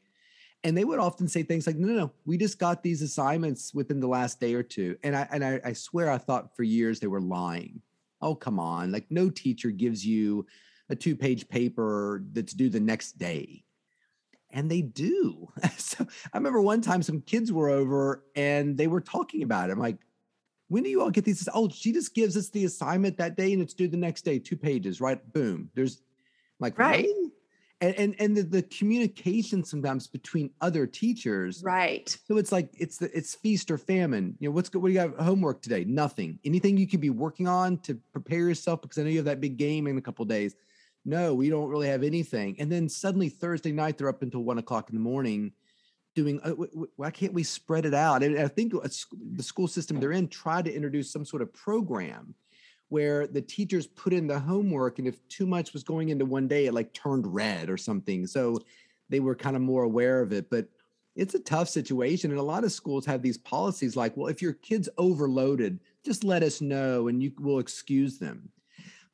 [0.63, 3.73] and they would often say things like, no, no, no, we just got these assignments
[3.73, 4.95] within the last day or two.
[5.03, 7.81] And I and I, I swear I thought for years they were lying.
[8.21, 8.91] Oh, come on.
[8.91, 10.45] Like no teacher gives you
[10.89, 13.63] a two page paper that's due the next day.
[14.49, 15.49] And they do.
[15.77, 19.73] so I remember one time some kids were over and they were talking about it.
[19.73, 19.97] I'm like,
[20.67, 21.47] when do you all get these?
[21.53, 24.39] Oh, she just gives us the assignment that day and it's due the next day,
[24.39, 25.19] two pages, right?
[25.33, 25.69] Boom.
[25.73, 26.01] There's
[26.59, 27.05] like, right.
[27.05, 27.20] Really?
[27.81, 31.61] And and, and the, the communication sometimes between other teachers.
[31.63, 32.15] Right.
[32.27, 34.37] So it's like it's the it's feast or famine.
[34.39, 34.81] You know, what's good?
[34.81, 35.83] What do you have homework today?
[35.83, 36.39] Nothing.
[36.45, 39.41] Anything you could be working on to prepare yourself because I know you have that
[39.41, 40.55] big game in a couple days
[41.05, 42.55] no, we don't really have anything.
[42.59, 45.51] And then suddenly Thursday night, they're up until one o'clock in the morning
[46.13, 46.51] doing, uh,
[46.95, 48.21] why can't we spread it out?
[48.21, 52.35] And I think the school system they're in tried to introduce some sort of program
[52.91, 56.45] where the teachers put in the homework and if too much was going into one
[56.45, 58.27] day, it like turned red or something.
[58.27, 58.59] So
[59.07, 60.49] they were kind of more aware of it.
[60.49, 60.67] But
[61.15, 62.31] it's a tough situation.
[62.31, 66.25] And a lot of schools have these policies like, well, if your kid's overloaded, just
[66.25, 68.49] let us know and you will excuse them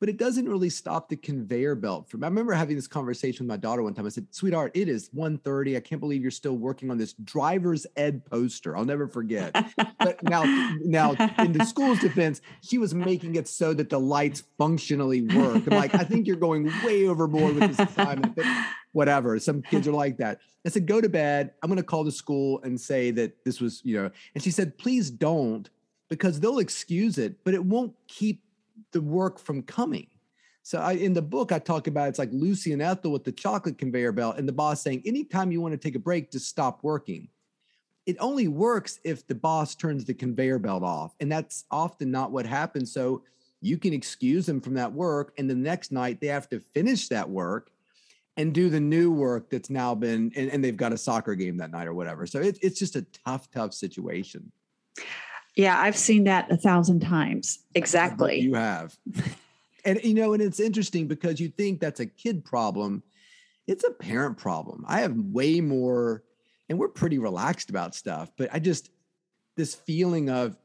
[0.00, 3.48] but it doesn't really stop the conveyor belt from i remember having this conversation with
[3.48, 4.06] my daughter one time.
[4.06, 7.86] I said sweetheart it is 1.30 i can't believe you're still working on this driver's
[7.96, 8.76] ed poster.
[8.76, 9.54] I'll never forget.
[9.98, 10.44] But now
[10.84, 15.62] now in the school's defense she was making it so that the lights functionally work.
[15.66, 18.46] I'm like i think you're going way overboard with this assignment but
[18.92, 19.38] whatever.
[19.38, 20.40] Some kids are like that.
[20.66, 21.52] I said go to bed.
[21.62, 24.50] I'm going to call the school and say that this was you know and she
[24.50, 25.68] said please don't
[26.08, 28.42] because they'll excuse it but it won't keep
[28.92, 30.06] the work from coming.
[30.62, 33.32] So I, in the book, I talk about it's like Lucy and Ethel with the
[33.32, 36.46] chocolate conveyor belt, and the boss saying, anytime you want to take a break, just
[36.46, 37.28] stop working.
[38.04, 42.32] It only works if the boss turns the conveyor belt off, and that's often not
[42.32, 42.92] what happens.
[42.92, 43.22] So
[43.60, 47.08] you can excuse them from that work, and the next night they have to finish
[47.08, 47.70] that work
[48.36, 51.56] and do the new work that's now been, and, and they've got a soccer game
[51.56, 52.26] that night or whatever.
[52.26, 54.52] So it, it's just a tough, tough situation.
[55.58, 57.58] Yeah, I've seen that a thousand times.
[57.74, 58.38] Exactly.
[58.38, 58.96] You have.
[59.84, 63.02] and you know, and it's interesting because you think that's a kid problem.
[63.66, 64.84] It's a parent problem.
[64.86, 66.22] I have way more,
[66.68, 68.90] and we're pretty relaxed about stuff, but I just
[69.56, 70.56] this feeling of,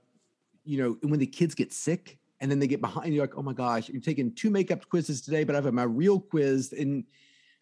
[0.64, 3.42] you know, when the kids get sick and then they get behind, you're like, oh
[3.42, 6.72] my gosh, you're taking two makeup quizzes today, but I have had my real quiz.
[6.72, 7.04] And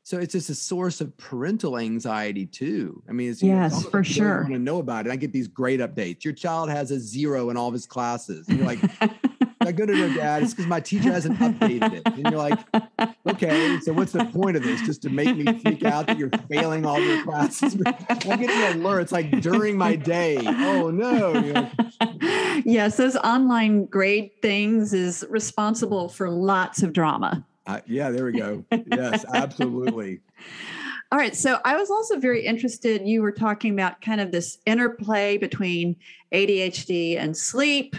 [0.04, 3.04] so it's just a source of parental anxiety too.
[3.08, 4.42] I mean, it's yes, for sure.
[4.42, 5.12] Want to know about it?
[5.12, 6.24] I get these great updates.
[6.24, 8.48] Your child has a zero in all of his classes.
[8.48, 8.80] And you're like,
[9.62, 10.42] I go to their dad.
[10.42, 12.08] It's because my teacher hasn't updated it.
[12.08, 12.60] And you're like,
[13.28, 14.82] okay, so what's the point of this?
[14.82, 17.76] Just to make me freak out that you're failing all your classes?
[17.86, 20.40] I'm getting alerts like during my day.
[20.44, 21.70] Oh no.
[22.66, 27.46] yes, those online grade things is responsible for lots of drama.
[27.66, 28.66] Uh, yeah, there we go.
[28.88, 30.20] Yes, absolutely.
[31.12, 31.36] All right.
[31.36, 33.06] So I was also very interested.
[33.06, 35.98] You were talking about kind of this interplay between
[36.34, 37.96] ADHD and sleep,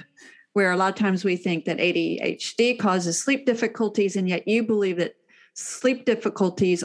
[0.54, 4.62] where a lot of times we think that ADHD causes sleep difficulties, and yet you
[4.62, 5.14] believe that
[5.54, 6.82] sleep difficulties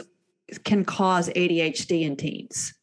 [0.64, 2.74] can cause ADHD in teens.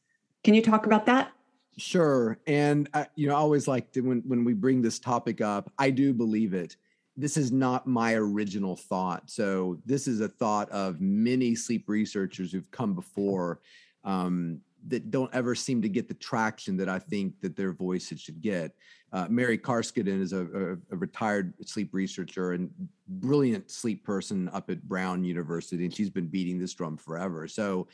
[0.43, 1.31] Can you talk about that?
[1.77, 2.39] Sure.
[2.47, 5.89] And, you know, I always like to, when, when we bring this topic up, I
[5.89, 6.77] do believe it.
[7.17, 9.29] This is not my original thought.
[9.29, 13.61] So, this is a thought of many sleep researchers who've come before
[14.03, 18.21] um, that don't ever seem to get the traction that I think that their voices
[18.21, 18.75] should get.
[19.11, 22.69] Uh, Mary Carskadon is a, a, a, retired sleep researcher and
[23.07, 27.47] brilliant sleep person up at Brown University, and she's been beating this drum forever.
[27.47, 27.87] So,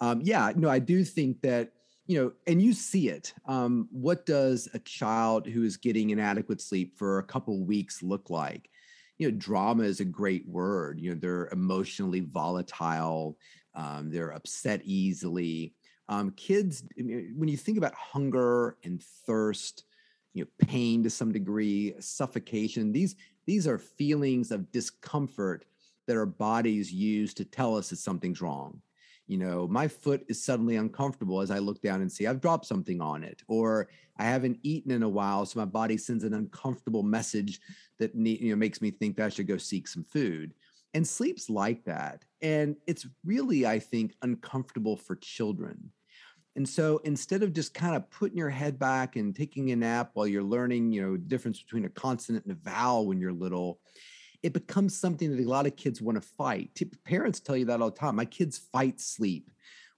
[0.00, 1.72] um, yeah, no, I do think that
[2.06, 3.34] you know, and you see it.
[3.46, 8.30] Um, what does a child who is getting inadequate sleep for a couple weeks look
[8.30, 8.70] like?
[9.18, 11.00] You know, drama is a great word.
[11.00, 13.38] You know, they're emotionally volatile.
[13.74, 15.74] Um, they're upset easily.
[16.08, 19.84] Um, kids, when you think about hunger and thirst,
[20.34, 23.16] you know, pain to some degree, suffocation, these
[23.46, 25.64] these are feelings of discomfort
[26.06, 28.80] that our bodies use to tell us that something's wrong.
[29.26, 32.66] You know, my foot is suddenly uncomfortable as I look down and see I've dropped
[32.66, 36.34] something on it, or I haven't eaten in a while, so my body sends an
[36.34, 37.60] uncomfortable message
[37.98, 40.54] that you know makes me think that I should go seek some food.
[40.94, 45.90] And sleep's like that, and it's really, I think, uncomfortable for children
[46.56, 50.10] and so instead of just kind of putting your head back and taking a nap
[50.14, 53.32] while you're learning, you know, the difference between a consonant and a vowel when you're
[53.32, 53.78] little,
[54.42, 56.70] it becomes something that a lot of kids want to fight.
[57.04, 58.16] Parents tell you that all the time.
[58.16, 59.50] My kids fight sleep.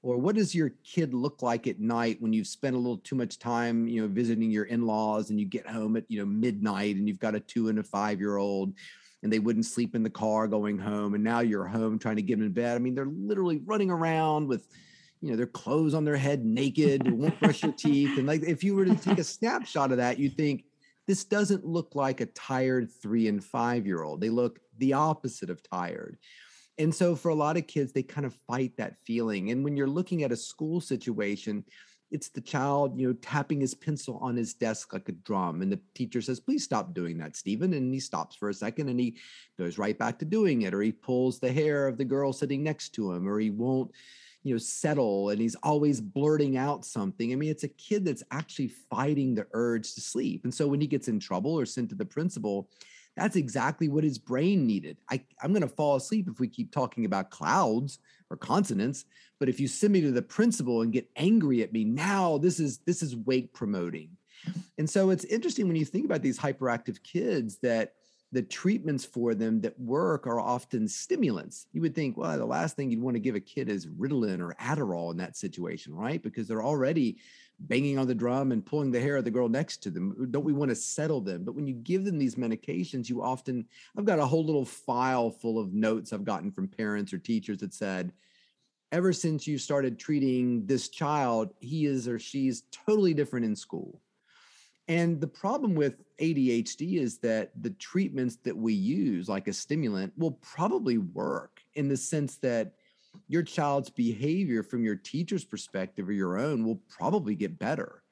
[0.03, 3.17] Or what does your kid look like at night when you've spent a little too
[3.17, 6.97] much time, you know, visiting your in-laws and you get home at, you know, midnight
[6.97, 8.75] and you've got a two and a five year old
[9.23, 12.23] and they wouldn't sleep in the car going home and now you're home trying to
[12.23, 12.77] get them in bed.
[12.77, 14.69] I mean, they're literally running around with
[15.21, 18.19] you know, their clothes on their head, naked, won't brush their teeth.
[18.19, 20.65] And like, if you were to take a snapshot of that, you think
[21.09, 24.21] this doesn't look like a tired three and five year old.
[24.21, 26.19] They look the opposite of tired.
[26.77, 29.51] And so for a lot of kids, they kind of fight that feeling.
[29.51, 31.65] And when you're looking at a school situation,
[32.11, 35.63] it's the child, you know, tapping his pencil on his desk like a drum.
[35.63, 37.73] And the teacher says, please stop doing that, Stephen.
[37.73, 39.17] And he stops for a second and he
[39.59, 40.75] goes right back to doing it.
[40.75, 43.91] Or he pulls the hair of the girl sitting next to him, or he won't,
[44.43, 47.33] you know settle and he's always blurting out something.
[47.33, 50.45] I mean it's a kid that's actually fighting the urge to sleep.
[50.45, 52.71] And so when he gets in trouble or sent to the principal
[53.19, 54.97] that's exactly what his brain needed.
[55.11, 57.99] I, i'm going to fall asleep if we keep talking about clouds
[58.31, 59.05] or consonants
[59.41, 62.61] but if you send me to the principal and get angry at me now this
[62.61, 64.11] is this is wake promoting
[64.79, 67.95] and so it's interesting when you think about these hyperactive kids that
[68.31, 71.67] the treatments for them that work are often stimulants.
[71.73, 74.41] You would think, well, the last thing you'd want to give a kid is Ritalin
[74.41, 76.23] or Adderall in that situation, right?
[76.23, 77.19] Because they're already
[77.61, 80.29] banging on the drum and pulling the hair of the girl next to them.
[80.31, 81.43] Don't we want to settle them?
[81.43, 85.31] But when you give them these medications, you often, I've got a whole little file
[85.31, 88.13] full of notes I've gotten from parents or teachers that said,
[88.93, 94.01] ever since you started treating this child, he is or she's totally different in school
[94.89, 100.13] and the problem with ADHD is that the treatments that we use, like a stimulant,
[100.17, 102.73] will probably work in the sense that
[103.29, 108.03] your child's behavior from your teacher's perspective or your own will probably get better.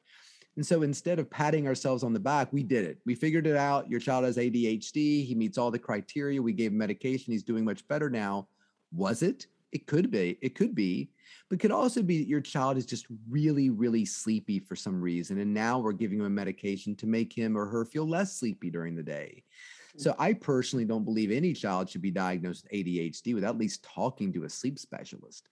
[0.56, 2.98] And so instead of patting ourselves on the back, we did it.
[3.04, 3.90] We figured it out.
[3.90, 5.24] Your child has ADHD.
[5.24, 6.40] He meets all the criteria.
[6.40, 7.32] We gave him medication.
[7.32, 8.48] He's doing much better now.
[8.92, 9.46] Was it?
[9.72, 10.38] It could be.
[10.40, 11.10] It could be
[11.48, 15.38] but could also be that your child is just really, really sleepy for some reason.
[15.38, 18.70] And now we're giving him a medication to make him or her feel less sleepy
[18.70, 19.44] during the day.
[19.92, 19.98] Hmm.
[20.00, 23.84] So I personally don't believe any child should be diagnosed with ADHD without at least
[23.84, 25.48] talking to a sleep specialist.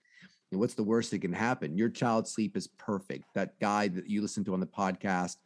[0.51, 1.77] And what's the worst that can happen?
[1.77, 3.25] Your child's sleep is perfect.
[3.33, 5.37] That guy that you listen to on the podcast,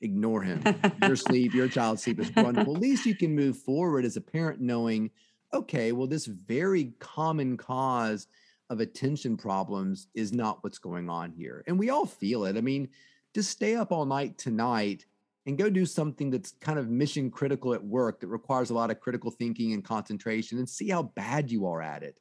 [0.00, 0.62] ignore him.
[1.02, 2.74] your sleep, your child's sleep is wonderful.
[2.76, 5.10] At least you can move forward as a parent knowing,
[5.52, 8.26] okay, well, this very common cause
[8.70, 11.62] of attention problems is not what's going on here.
[11.66, 12.56] And we all feel it.
[12.56, 12.88] I mean,
[13.34, 15.06] just stay up all night tonight
[15.46, 18.90] and go do something that's kind of mission critical at work that requires a lot
[18.90, 22.16] of critical thinking and concentration and see how bad you are at it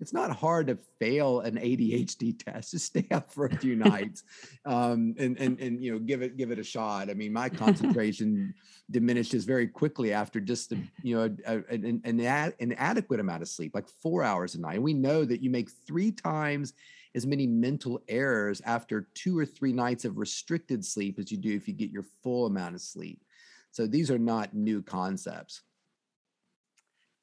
[0.00, 2.72] it's not hard to fail an ADHD test.
[2.72, 4.24] Just stay up for a few nights,
[4.64, 7.10] um, and and and you know give it give it a shot.
[7.10, 8.54] I mean, my concentration
[8.90, 13.42] diminishes very quickly after just you know a, a, an, an, ad, an adequate amount
[13.42, 14.74] of sleep, like four hours a night.
[14.74, 16.74] And we know that you make three times
[17.14, 21.54] as many mental errors after two or three nights of restricted sleep as you do
[21.54, 23.22] if you get your full amount of sleep.
[23.70, 25.62] So these are not new concepts.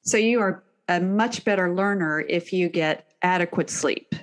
[0.02, 0.64] So you are
[0.96, 4.14] a much better learner if you get adequate sleep.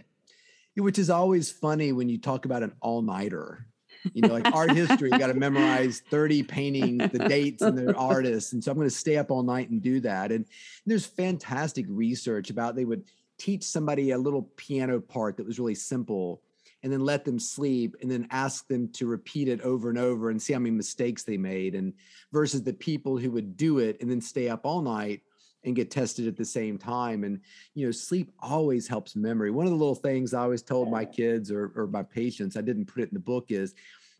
[0.75, 3.65] Which is always funny when you talk about an all nighter.
[4.13, 7.93] You know, like art history, you got to memorize 30 paintings, the dates and the
[7.95, 8.53] artists.
[8.53, 10.31] And so I'm going to stay up all night and do that.
[10.31, 10.45] And
[10.85, 13.03] there's fantastic research about they would
[13.37, 16.41] teach somebody a little piano part that was really simple.
[16.83, 20.29] and then let them sleep and then ask them to repeat it over and over
[20.29, 21.93] and see how many mistakes they made and
[22.31, 25.21] versus the people who would do it and then stay up all night
[25.63, 27.39] and get tested at the same time and
[27.73, 29.51] you know sleep always helps memory.
[29.51, 32.61] One of the little things i always told my kids or, or my patients i
[32.61, 33.75] didn't put it in the book is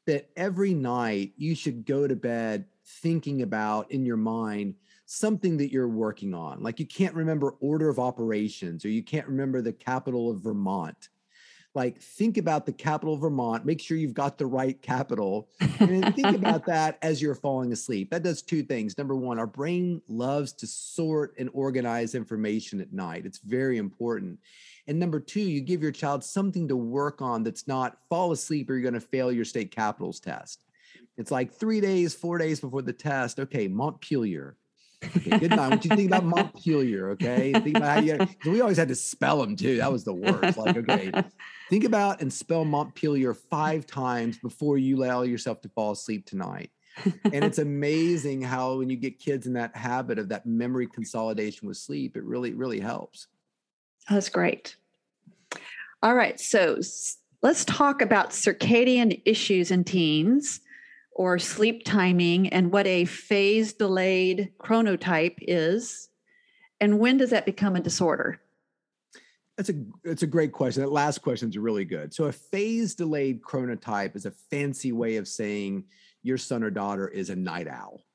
[0.05, 4.73] that every night you should go to bed thinking about in your mind
[5.05, 6.61] something that you're working on.
[6.61, 11.09] Like you can't remember order of operations or you can't remember the capital of vermont
[11.75, 15.49] like think about the capital of Vermont, make sure you've got the right capital,
[15.79, 18.09] and think about that as you're falling asleep.
[18.09, 18.97] That does two things.
[18.97, 23.25] Number one, our brain loves to sort and organize information at night.
[23.25, 24.39] It's very important.
[24.87, 28.69] And number two, you give your child something to work on that's not fall asleep
[28.69, 30.63] or you're going to fail your state capitals test.
[31.17, 33.39] It's like three days, four days before the test.
[33.39, 34.55] Okay, Montpelier.
[35.03, 35.69] Okay, good night.
[35.69, 37.09] What do you think about Montpelier?
[37.11, 38.19] Okay, think about how you.
[38.45, 39.77] We always had to spell them too.
[39.77, 40.57] That was the worst.
[40.57, 41.11] Like, okay,
[41.69, 46.71] think about and spell Montpelier five times before you allow yourself to fall asleep tonight.
[47.31, 51.67] and it's amazing how when you get kids in that habit of that memory consolidation
[51.67, 53.27] with sleep, it really, really helps.
[54.09, 54.75] That's great.
[56.03, 56.77] All right, so
[57.41, 60.61] let's talk about circadian issues in teens
[61.19, 66.07] or sleep timing and what a phase delayed chronotype is
[66.79, 68.39] and when does that become a disorder?
[69.57, 70.81] That's a that's a great question.
[70.81, 72.13] That last question is really good.
[72.13, 75.83] So a phase delayed chronotype is a fancy way of saying
[76.23, 78.05] your son or daughter is a night owl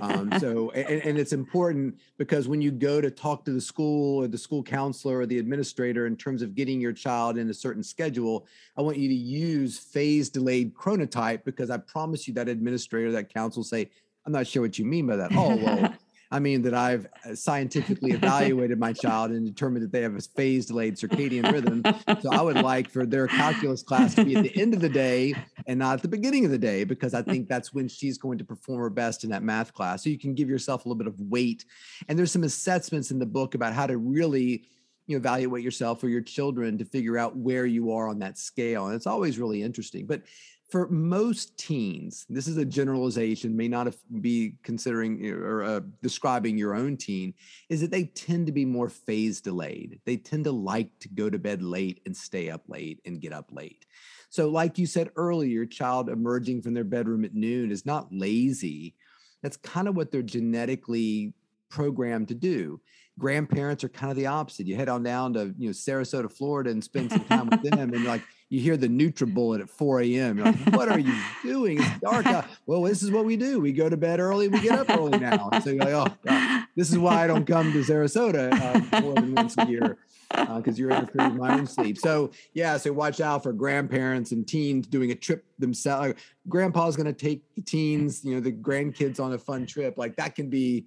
[0.00, 4.22] um, so and, and, it's important because when you go to talk to the school
[4.22, 7.54] or the school counselor or the administrator in terms of getting your child in a
[7.54, 8.46] certain schedule
[8.76, 13.32] i want you to use phase delayed chronotype because i promise you that administrator that
[13.32, 13.90] council say
[14.24, 15.30] i'm not sure what you mean by that.
[15.34, 15.94] Oh well
[16.30, 20.20] I mean that I've uh, scientifically evaluated my child and determined that they have a
[20.20, 21.82] phase delayed circadian rhythm.
[22.20, 24.88] So I would like for their calculus class to be at the end of the
[24.88, 25.34] day
[25.66, 28.38] and not at the beginning of the day because I think that's when she's going
[28.38, 30.02] to perform her best in that math class.
[30.02, 31.64] So you can give yourself a little bit of weight.
[32.08, 34.64] And there's some assessments in the book about how to really
[35.06, 38.38] you know, evaluate yourself or your children to figure out where you are on that
[38.38, 38.86] scale.
[38.86, 40.06] And it's always really interesting.
[40.06, 40.22] But
[40.68, 46.74] for most teens, this is a generalization, may not be considering or uh, describing your
[46.74, 47.34] own teen,
[47.68, 50.00] is that they tend to be more phase delayed.
[50.04, 53.32] They tend to like to go to bed late and stay up late and get
[53.32, 53.86] up late.
[54.28, 58.96] So, like you said earlier, child emerging from their bedroom at noon is not lazy.
[59.42, 61.32] That's kind of what they're genetically
[61.68, 62.80] programmed to do.
[63.18, 64.66] Grandparents are kind of the opposite.
[64.66, 67.94] You head on down to you know Sarasota, Florida, and spend some time with them,
[67.94, 70.36] and like you hear the NutriBullet at 4 a.m.
[70.36, 71.78] You're like, what are you doing?
[71.80, 72.46] It's dark out.
[72.66, 73.60] Well, this is what we do.
[73.60, 74.48] We go to bed early.
[74.48, 75.50] We get up early now.
[75.64, 79.14] so you're like, oh, God, this is why I don't come to Sarasota uh, more
[79.14, 79.98] than once a year
[80.30, 81.98] because uh, you're interfering with my own sleep.
[81.98, 86.14] So yeah, so watch out for grandparents and teens doing a trip themselves.
[86.48, 89.96] Grandpa's going to take the teens, you know, the grandkids on a fun trip.
[89.96, 90.86] Like that can be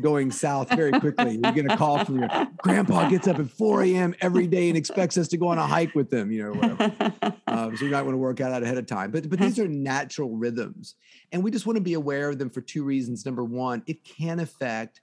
[0.00, 1.32] going south very quickly.
[1.32, 4.14] You get a call from your grandpa gets up at 4 a.m.
[4.20, 7.34] every day and expects us to go on a hike with them, you know, whatever.
[7.46, 9.10] Um, so you might want to work out ahead of time.
[9.10, 10.94] But but these are natural rhythms,
[11.32, 13.24] and we just want to be aware of them for two reasons.
[13.24, 15.00] Number one, it can affect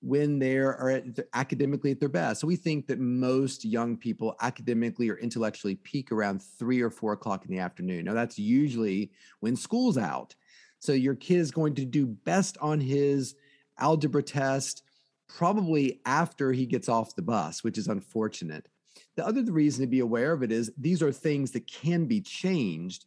[0.00, 2.40] when they are at, academically at their best.
[2.40, 7.12] So we think that most young people academically or intellectually peak around three or four
[7.12, 8.04] o'clock in the afternoon.
[8.04, 10.34] Now that's usually when school's out.
[10.78, 13.34] So your kid is going to do best on his
[13.78, 14.84] algebra test
[15.28, 18.68] probably after he gets off the bus, which is unfortunate.
[19.16, 22.20] The other reason to be aware of it is these are things that can be
[22.20, 23.06] changed.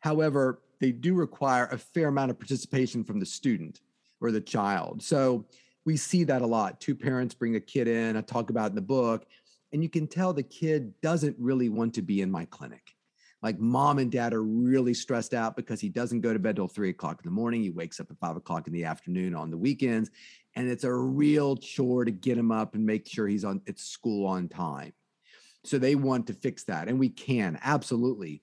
[0.00, 3.80] However, they do require a fair amount of participation from the student
[4.20, 5.02] or the child.
[5.02, 5.46] So
[5.86, 6.80] we see that a lot.
[6.80, 9.24] Two parents bring a kid in, I talk about in the book,
[9.72, 12.82] and you can tell the kid doesn't really want to be in my clinic.
[13.42, 16.66] Like mom and dad are really stressed out because he doesn't go to bed till
[16.66, 17.62] three o'clock in the morning.
[17.62, 20.10] He wakes up at five o'clock in the afternoon on the weekends.
[20.56, 23.78] And it's a real chore to get him up and make sure he's on at
[23.78, 24.92] school on time.
[25.64, 26.88] So they want to fix that.
[26.88, 28.42] And we can, absolutely.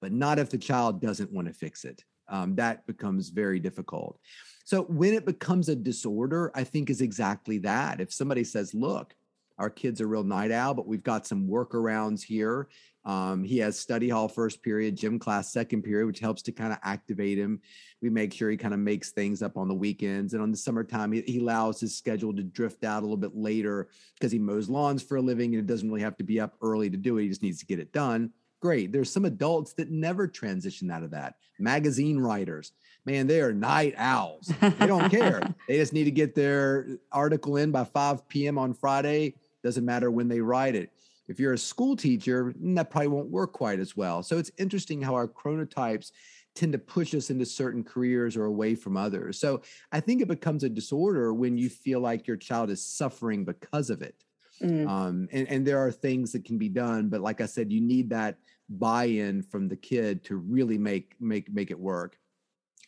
[0.00, 2.04] But not if the child doesn't want to fix it.
[2.28, 4.20] Um, that becomes very difficult.
[4.64, 8.00] So when it becomes a disorder, I think is exactly that.
[8.00, 9.14] If somebody says, look,
[9.58, 12.68] our kid's a real night owl, but we've got some workarounds here.
[13.04, 16.72] Um, he has study hall first period, gym class second period, which helps to kind
[16.72, 17.60] of activate him.
[18.00, 20.32] We make sure he kind of makes things up on the weekends.
[20.32, 23.36] And on the summertime, he, he allows his schedule to drift out a little bit
[23.36, 26.40] later because he mows lawns for a living and it doesn't really have to be
[26.40, 27.24] up early to do it.
[27.24, 28.30] He just needs to get it done.
[28.60, 28.92] Great.
[28.92, 31.34] There's some adults that never transition out of that.
[31.58, 32.72] Magazine writers,
[33.04, 34.52] man, they are night owls.
[34.60, 35.42] They don't care.
[35.68, 38.58] They just need to get their article in by 5 p.m.
[38.58, 39.34] on Friday.
[39.62, 40.92] Doesn't matter when they write it.
[41.26, 44.22] If you're a school teacher, that probably won't work quite as well.
[44.22, 46.12] So it's interesting how our chronotypes
[46.54, 49.38] tend to push us into certain careers or away from others.
[49.38, 53.44] So I think it becomes a disorder when you feel like your child is suffering
[53.44, 54.14] because of it.
[54.62, 54.88] Mm.
[54.88, 57.80] Um, and, and there are things that can be done, but like I said, you
[57.80, 58.36] need that
[58.68, 62.18] buy-in from the kid to really make make make it work.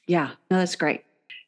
[0.06, 1.04] Yeah, no, that's great.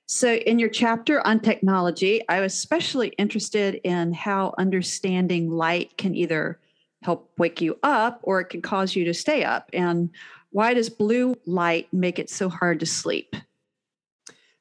[0.07, 6.15] So, in your chapter on technology, I was especially interested in how understanding light can
[6.15, 6.59] either
[7.03, 9.69] help wake you up or it can cause you to stay up.
[9.73, 10.11] And
[10.51, 13.37] why does blue light make it so hard to sleep?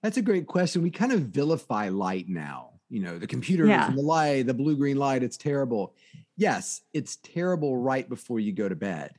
[0.03, 0.81] That's a great question.
[0.81, 2.71] We kind of vilify light now.
[2.89, 3.87] You know, the computers yeah.
[3.87, 5.93] and the light, the blue green light, it's terrible.
[6.37, 9.13] Yes, it's terrible right before you go to bed.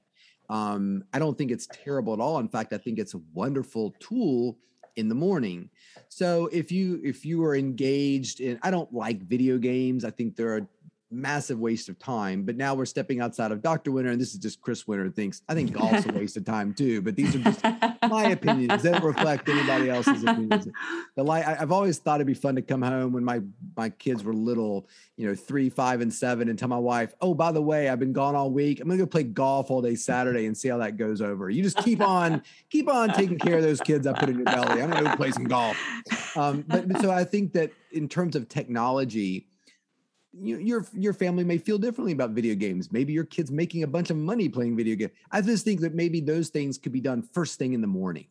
[0.48, 2.38] Um, I don't think it's terrible at all.
[2.38, 4.58] In fact, I think it's a wonderful tool
[4.96, 5.70] in the morning.
[6.08, 10.04] So if you if you are engaged in I don't like video games.
[10.04, 10.66] I think they're a
[11.10, 12.42] massive waste of time.
[12.42, 13.92] But now we're stepping outside of Dr.
[13.92, 15.42] Winter, and this is just Chris Winter thinks.
[15.48, 17.02] I think golf's a waste of time too.
[17.02, 17.64] But these are just
[18.08, 18.82] my opinions.
[18.82, 20.68] They don't reflect anybody else's opinions.
[21.16, 21.46] The light.
[21.46, 23.40] I, have always thought it'd be fun to come home when my
[23.76, 27.34] my kids were little, you know, three, five, and seven, and tell my wife, "Oh,
[27.34, 28.80] by the way, I've been gone all week.
[28.80, 31.62] I'm gonna go play golf all day Saturday and see how that goes over." You
[31.62, 34.82] just keep on, keep on taking care of those kids I put in your belly.
[34.82, 35.76] I'm gonna go play some golf.
[36.36, 39.47] Um, but, but so I think that in terms of technology
[40.40, 42.92] you, your your family may feel differently about video games.
[42.92, 45.12] Maybe your kid's making a bunch of money playing video games.
[45.30, 48.26] I just think that maybe those things could be done first thing in the morning.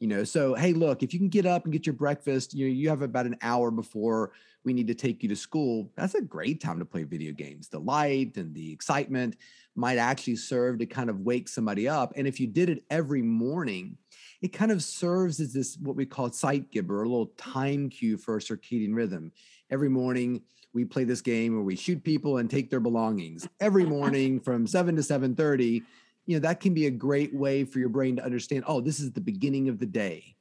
[0.00, 2.66] You know, so hey, look, if you can get up and get your breakfast, you
[2.66, 4.32] know, you have about an hour before
[4.64, 5.90] we need to take you to school.
[5.96, 7.68] That's a great time to play video games.
[7.68, 9.36] The light and the excitement
[9.74, 12.12] might actually serve to kind of wake somebody up.
[12.16, 13.96] And if you did it every morning,
[14.40, 18.36] it kind of serves as this what we call Zeitgeber, a little time cue for
[18.36, 19.32] a circadian rhythm.
[19.70, 20.42] Every morning,
[20.78, 24.66] we play this game where we shoot people and take their belongings every morning from
[24.66, 25.82] 7 to 7:30
[26.26, 29.00] you know that can be a great way for your brain to understand oh this
[29.00, 30.36] is the beginning of the day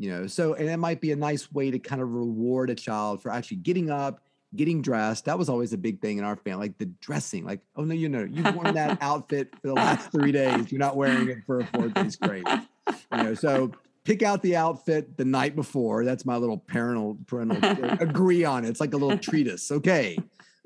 [0.00, 0.26] you know?
[0.26, 3.30] So and it might be a nice way to kind of reward a child for
[3.30, 4.20] actually getting up
[4.56, 5.26] getting dressed.
[5.26, 7.94] That was always a big thing in our family like the dressing like oh no
[7.94, 10.72] you know you've worn that outfit for the last three days.
[10.72, 13.34] You're not wearing it for a fourth day straight you know?
[13.34, 13.72] So
[14.04, 16.04] pick out the outfit the night before.
[16.04, 17.58] That's my little parental parental
[18.00, 18.68] agree on it.
[18.68, 19.70] It's like a little treatise.
[19.70, 20.18] Okay.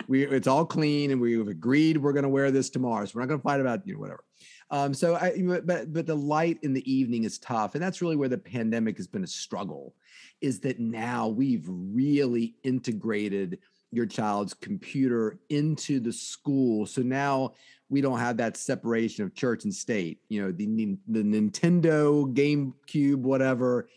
[0.09, 3.05] We it's all clean and we've agreed we're going to wear this tomorrow.
[3.05, 4.25] So we're not going to fight about you know whatever.
[4.71, 8.17] Um, so I but but the light in the evening is tough, and that's really
[8.17, 9.95] where the pandemic has been a struggle.
[10.41, 13.59] Is that now we've really integrated
[13.93, 16.85] your child's computer into the school.
[16.87, 17.55] So now
[17.95, 20.19] we don't have that separation of church and state.
[20.29, 20.67] You know, the
[21.07, 23.89] the Nintendo, GameCube, whatever,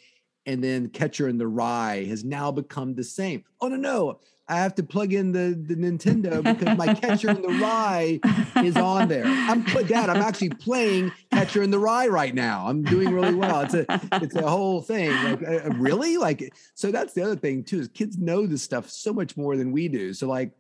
[0.46, 3.44] and then Catcher in the Rye has now become the same.
[3.60, 7.42] Oh no, no, I have to plug in the the Nintendo because my Catcher in
[7.42, 8.20] the Rye
[8.64, 9.26] is on there.
[9.26, 10.12] I'm Dad.
[10.12, 12.68] I'm actually playing Catcher in the Rye right now.
[12.68, 13.62] I'm doing really well.
[13.62, 13.86] It's a
[14.22, 15.10] it's a whole thing.
[15.24, 16.92] Like uh, really, like so.
[16.92, 17.80] That's the other thing too.
[17.80, 20.14] Is kids know this stuff so much more than we do.
[20.14, 20.52] So like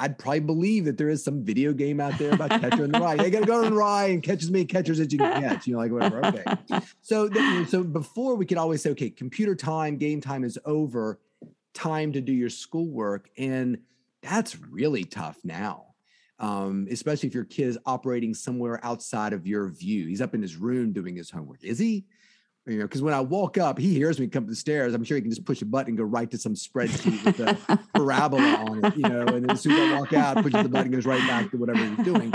[0.00, 2.98] I'd probably believe that there is some video game out there about catcher in the
[2.98, 3.16] rye.
[3.16, 5.42] They got to go in the rye and catch as many catchers as you can
[5.42, 5.66] catch.
[5.66, 6.24] You know, like whatever.
[6.26, 6.44] Okay.
[7.02, 7.28] So,
[7.66, 11.20] so before we could always say, okay, computer time, game time is over.
[11.74, 13.78] Time to do your schoolwork, and
[14.22, 15.86] that's really tough now.
[16.38, 20.06] Um, especially if your kid is operating somewhere outside of your view.
[20.06, 21.62] He's up in his room doing his homework.
[21.62, 22.06] Is he?
[22.66, 24.94] You know, because when I walk up, he hears me come up the stairs.
[24.94, 27.40] I'm sure he can just push a button and go right to some spreadsheet with
[27.40, 29.22] a parabola on it, you know.
[29.22, 31.56] And then as soon as I walk out, pushes the button, goes right back to
[31.56, 32.32] whatever he's doing.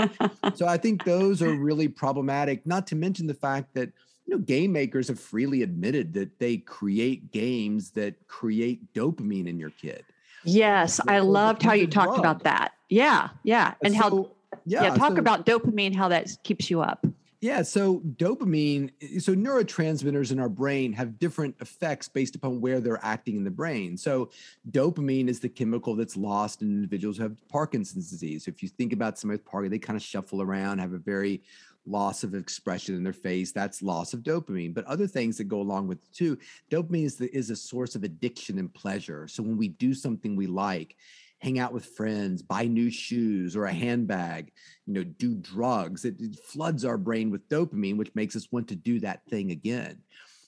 [0.54, 2.66] So I think those are really problematic.
[2.66, 3.90] Not to mention the fact that
[4.26, 9.58] you know game makers have freely admitted that they create games that create dopamine in
[9.58, 10.04] your kid.
[10.44, 12.18] Yes, I loved how you talked drug.
[12.18, 12.72] about that.
[12.88, 14.30] Yeah, yeah, and so, how
[14.64, 17.06] yeah, yeah talk so, about dopamine, how that keeps you up.
[17.40, 22.80] Yeah, so dopamine, eh, so neurotransmitters in our brain have different effects based upon where
[22.80, 23.96] they're acting in the brain.
[23.96, 24.30] So
[24.70, 28.44] dopamine is the chemical that's lost in individuals who have Parkinson's disease.
[28.46, 30.98] So if you think about somebody with Parkinson's, they kind of shuffle around, have a
[30.98, 31.42] very
[31.86, 33.52] loss of expression in their face.
[33.52, 34.74] That's loss of dopamine.
[34.74, 36.38] But other things that go along with it too,
[36.70, 39.28] dopamine is the, is a source of addiction and pleasure.
[39.28, 40.96] So when we do something we like,
[41.38, 44.52] hang out with friends, buy new shoes or a handbag,
[44.86, 46.04] you know, do drugs.
[46.04, 49.50] It, it, floods our brain with dopamine, which makes us want to do that thing
[49.50, 49.98] again.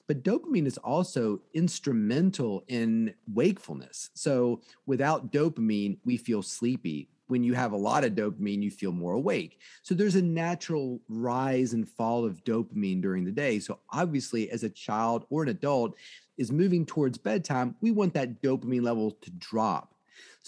[0.06, 4.08] But dopamine is also instrumental in wakefulness.
[4.14, 7.10] So without dopamine, we feel sleepy.
[7.26, 9.60] When you have a lot of dopamine, you feel more awake.
[9.82, 13.58] So there's a natural rise and fall of dopamine during the day.
[13.58, 15.94] So obviously, as a child or an adult
[16.38, 19.92] is moving towards bedtime, we want that dopamine level to drop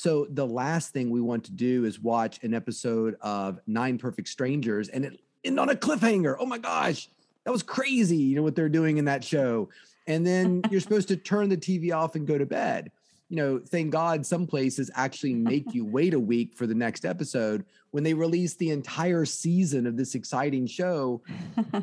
[0.01, 4.29] So the last thing we want to do is watch an episode of Nine Perfect
[4.29, 6.37] Strangers and it end on a cliffhanger.
[6.39, 7.11] Oh my gosh,
[7.45, 8.17] that was crazy.
[8.17, 9.69] You know what they're doing in that show.
[10.07, 12.91] And then you're supposed to turn the TV off and go to bed.
[13.31, 17.07] You know, thank God some places actually make you wait a week for the next
[17.07, 17.65] episode.
[17.93, 21.23] When they release the entire season of this exciting show,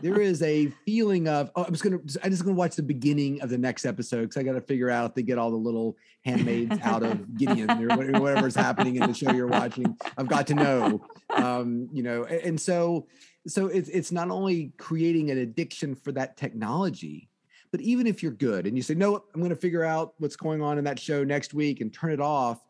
[0.01, 3.41] there is a feeling of, oh, I'm just gonna I'm just gonna watch the beginning
[3.41, 5.97] of the next episode because I gotta figure out if they get all the little
[6.23, 9.97] handmaids out of Gideon or whatever's happening in the show you're watching.
[10.17, 11.01] I've got to know.
[11.29, 13.07] Um, you know, and so
[13.47, 17.26] so it's it's not only creating an addiction for that technology,
[17.72, 20.36] but even if you're good and you say, no, I'm going to figure out what's
[20.36, 22.61] going on in that show next week and turn it off.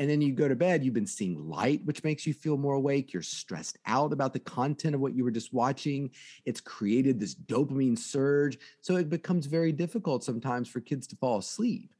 [0.00, 2.74] And then you go to bed, you've been seeing light, which makes you feel more
[2.74, 3.12] awake.
[3.12, 6.10] You're stressed out about the content of what you were just watching.
[6.44, 8.58] It's created this dopamine surge.
[8.80, 11.94] So it becomes very difficult sometimes for kids to fall asleep.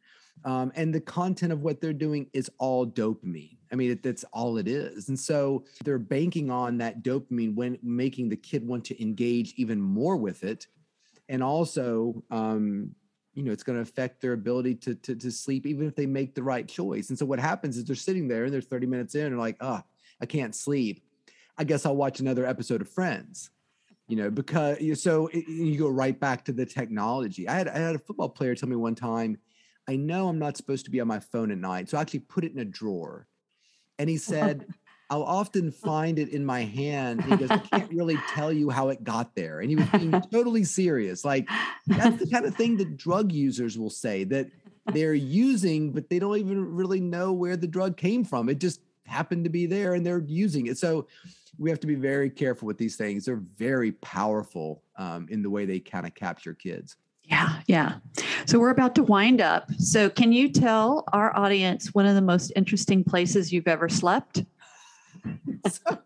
[0.44, 3.56] Um, and the content of what they're doing is all dopamine.
[3.70, 5.08] I mean, it, that's all it is.
[5.08, 9.80] And so they're banking on that dopamine when making the kid want to engage even
[9.80, 10.66] more with it.
[11.28, 12.94] And also, um,
[13.34, 16.06] you know, it's going to affect their ability to, to, to sleep, even if they
[16.06, 17.08] make the right choice.
[17.08, 19.56] And so what happens is they're sitting there and they're 30 minutes in and like,
[19.60, 19.82] oh,
[20.20, 21.02] I can't sleep.
[21.56, 23.50] I guess I'll watch another episode of Friends
[24.06, 27.78] you know because so it, you go right back to the technology i had i
[27.78, 29.38] had a football player tell me one time
[29.86, 31.88] I know I'm not supposed to be on my phone at night.
[31.88, 33.26] So I actually put it in a drawer.
[33.98, 34.66] And he said,
[35.10, 37.20] I'll often find it in my hand.
[37.20, 39.60] And he goes, I can't really tell you how it got there.
[39.60, 41.24] And he was being totally serious.
[41.24, 41.48] Like
[41.86, 44.48] that's the kind of thing that drug users will say that
[44.92, 48.48] they're using, but they don't even really know where the drug came from.
[48.48, 50.78] It just happened to be there and they're using it.
[50.78, 51.06] So
[51.58, 53.24] we have to be very careful with these things.
[53.24, 56.96] They're very powerful um, in the way they kind of capture kids.
[57.24, 57.94] Yeah, yeah.
[58.46, 59.70] So we're about to wind up.
[59.78, 64.44] So can you tell our audience one of the most interesting places you've ever slept?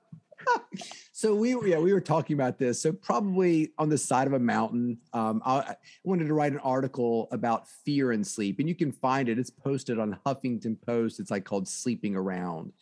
[1.12, 2.80] so, we yeah we were talking about this.
[2.80, 4.98] So probably on the side of a mountain.
[5.12, 8.92] Um, I, I wanted to write an article about fear and sleep, and you can
[8.92, 9.38] find it.
[9.38, 11.20] It's posted on Huffington Post.
[11.20, 12.72] It's like called "Sleeping Around,"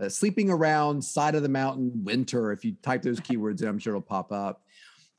[0.00, 2.52] uh, sleeping around side of the mountain winter.
[2.52, 4.62] If you type those keywords in, I'm sure it'll pop up.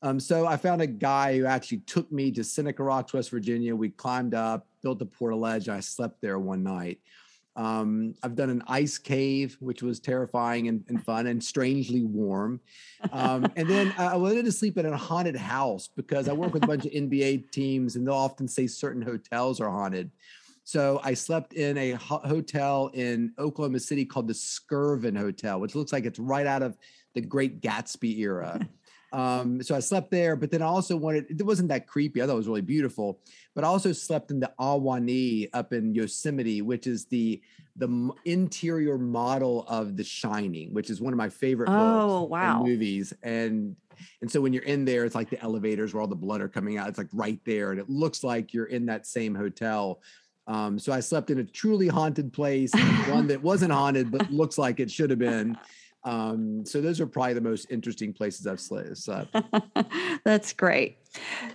[0.03, 3.75] Um, so I found a guy who actually took me to Seneca Rocks, West Virginia.
[3.75, 5.69] We climbed up, built a portaledge.
[5.69, 6.99] I slept there one night.
[7.55, 12.61] Um, I've done an ice cave, which was terrifying and, and fun and strangely warm.
[13.11, 16.63] Um, and then I wanted to sleep in a haunted house because I work with
[16.63, 20.11] a bunch of NBA teams and they'll often say certain hotels are haunted.
[20.63, 25.75] So I slept in a ho- hotel in Oklahoma City called the Skirvin Hotel, which
[25.75, 26.77] looks like it's right out of
[27.13, 28.59] the Great Gatsby era.
[29.13, 32.21] Um, so I slept there, but then I also wanted, it wasn't that creepy.
[32.21, 33.19] I thought it was really beautiful,
[33.53, 37.41] but I also slept in the Ahwahnee up in Yosemite, which is the,
[37.75, 42.63] the interior model of The Shining, which is one of my favorite oh, wow.
[42.63, 43.13] movies.
[43.21, 43.75] And,
[44.21, 46.49] and so when you're in there, it's like the elevators where all the blood are
[46.49, 46.87] coming out.
[46.87, 47.71] It's like right there.
[47.71, 50.01] And it looks like you're in that same hotel.
[50.47, 52.73] Um, so I slept in a truly haunted place,
[53.07, 55.57] one that wasn't haunted, but looks like it should have been.
[56.03, 59.35] Um, so those are probably the most interesting places I've slept.
[60.25, 60.97] That's great.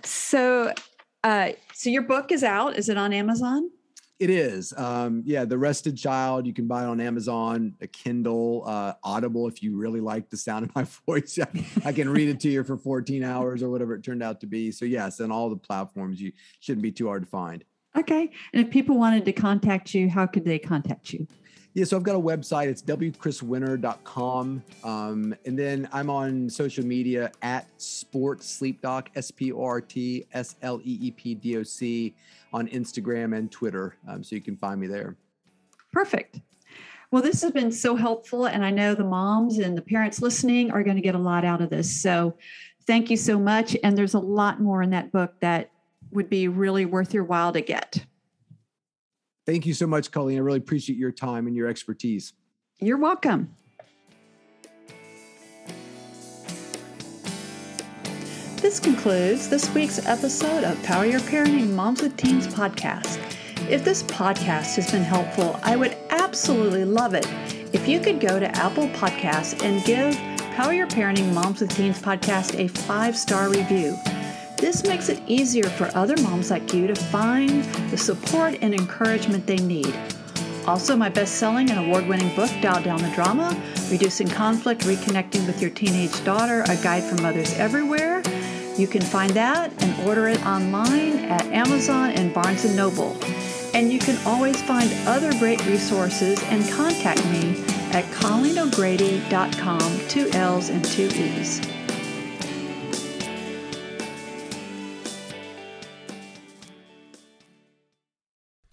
[0.03, 0.73] So,
[1.23, 2.77] uh, so your book is out.
[2.77, 3.69] Is it on Amazon?
[4.19, 4.73] It is.
[4.75, 6.47] Um, yeah, The Rested Child.
[6.47, 9.47] You can buy it on Amazon, a Kindle, uh, Audible.
[9.47, 11.37] If you really like the sound of my voice,
[11.85, 14.47] I can read it to you for 14 hours or whatever it turned out to
[14.47, 14.71] be.
[14.71, 16.19] So yes, and all the platforms.
[16.19, 16.31] You
[16.61, 17.63] shouldn't be too hard to find.
[17.95, 18.31] Okay.
[18.53, 21.27] And if people wanted to contact you, how could they contact you?
[21.77, 22.69] Yeah, so I've got a website.
[22.69, 24.63] It's wchriswinter.com.
[24.83, 28.83] Um, and then I'm on social media at Sport Sleep
[29.15, 32.15] S P O R T S L E E P D O C
[32.51, 33.95] on Instagram and Twitter.
[34.07, 35.17] Um, so you can find me there.
[35.93, 36.39] Perfect.
[37.11, 38.47] Well, this has been so helpful.
[38.47, 41.45] And I know the moms and the parents listening are going to get a lot
[41.45, 42.01] out of this.
[42.01, 42.37] So
[42.87, 43.77] thank you so much.
[43.83, 45.69] And there's a lot more in that book that
[46.09, 48.03] would be really worth your while to get.
[49.47, 50.37] Thank you so much, Colleen.
[50.37, 52.33] I really appreciate your time and your expertise.
[52.79, 53.55] You're welcome.
[58.57, 63.21] This concludes this week's episode of Power Your Parenting Moms with Teens podcast.
[63.69, 67.25] If this podcast has been helpful, I would absolutely love it
[67.73, 70.13] if you could go to Apple Podcasts and give
[70.55, 73.95] Power Your Parenting Moms with Teens podcast a five star review.
[74.57, 79.45] This makes it easier for other moms like you to find the support and encouragement
[79.45, 79.93] they need.
[80.65, 83.55] Also, my best selling and award winning book, Dial Down the Drama
[83.91, 88.23] Reducing Conflict, Reconnecting with Your Teenage Daughter, a guide for mothers everywhere.
[88.77, 93.15] You can find that and order it online at Amazon and Barnes & Noble.
[93.73, 100.69] And you can always find other great resources and contact me at ColleenO'Grady.com, two L's
[100.69, 101.61] and two E's.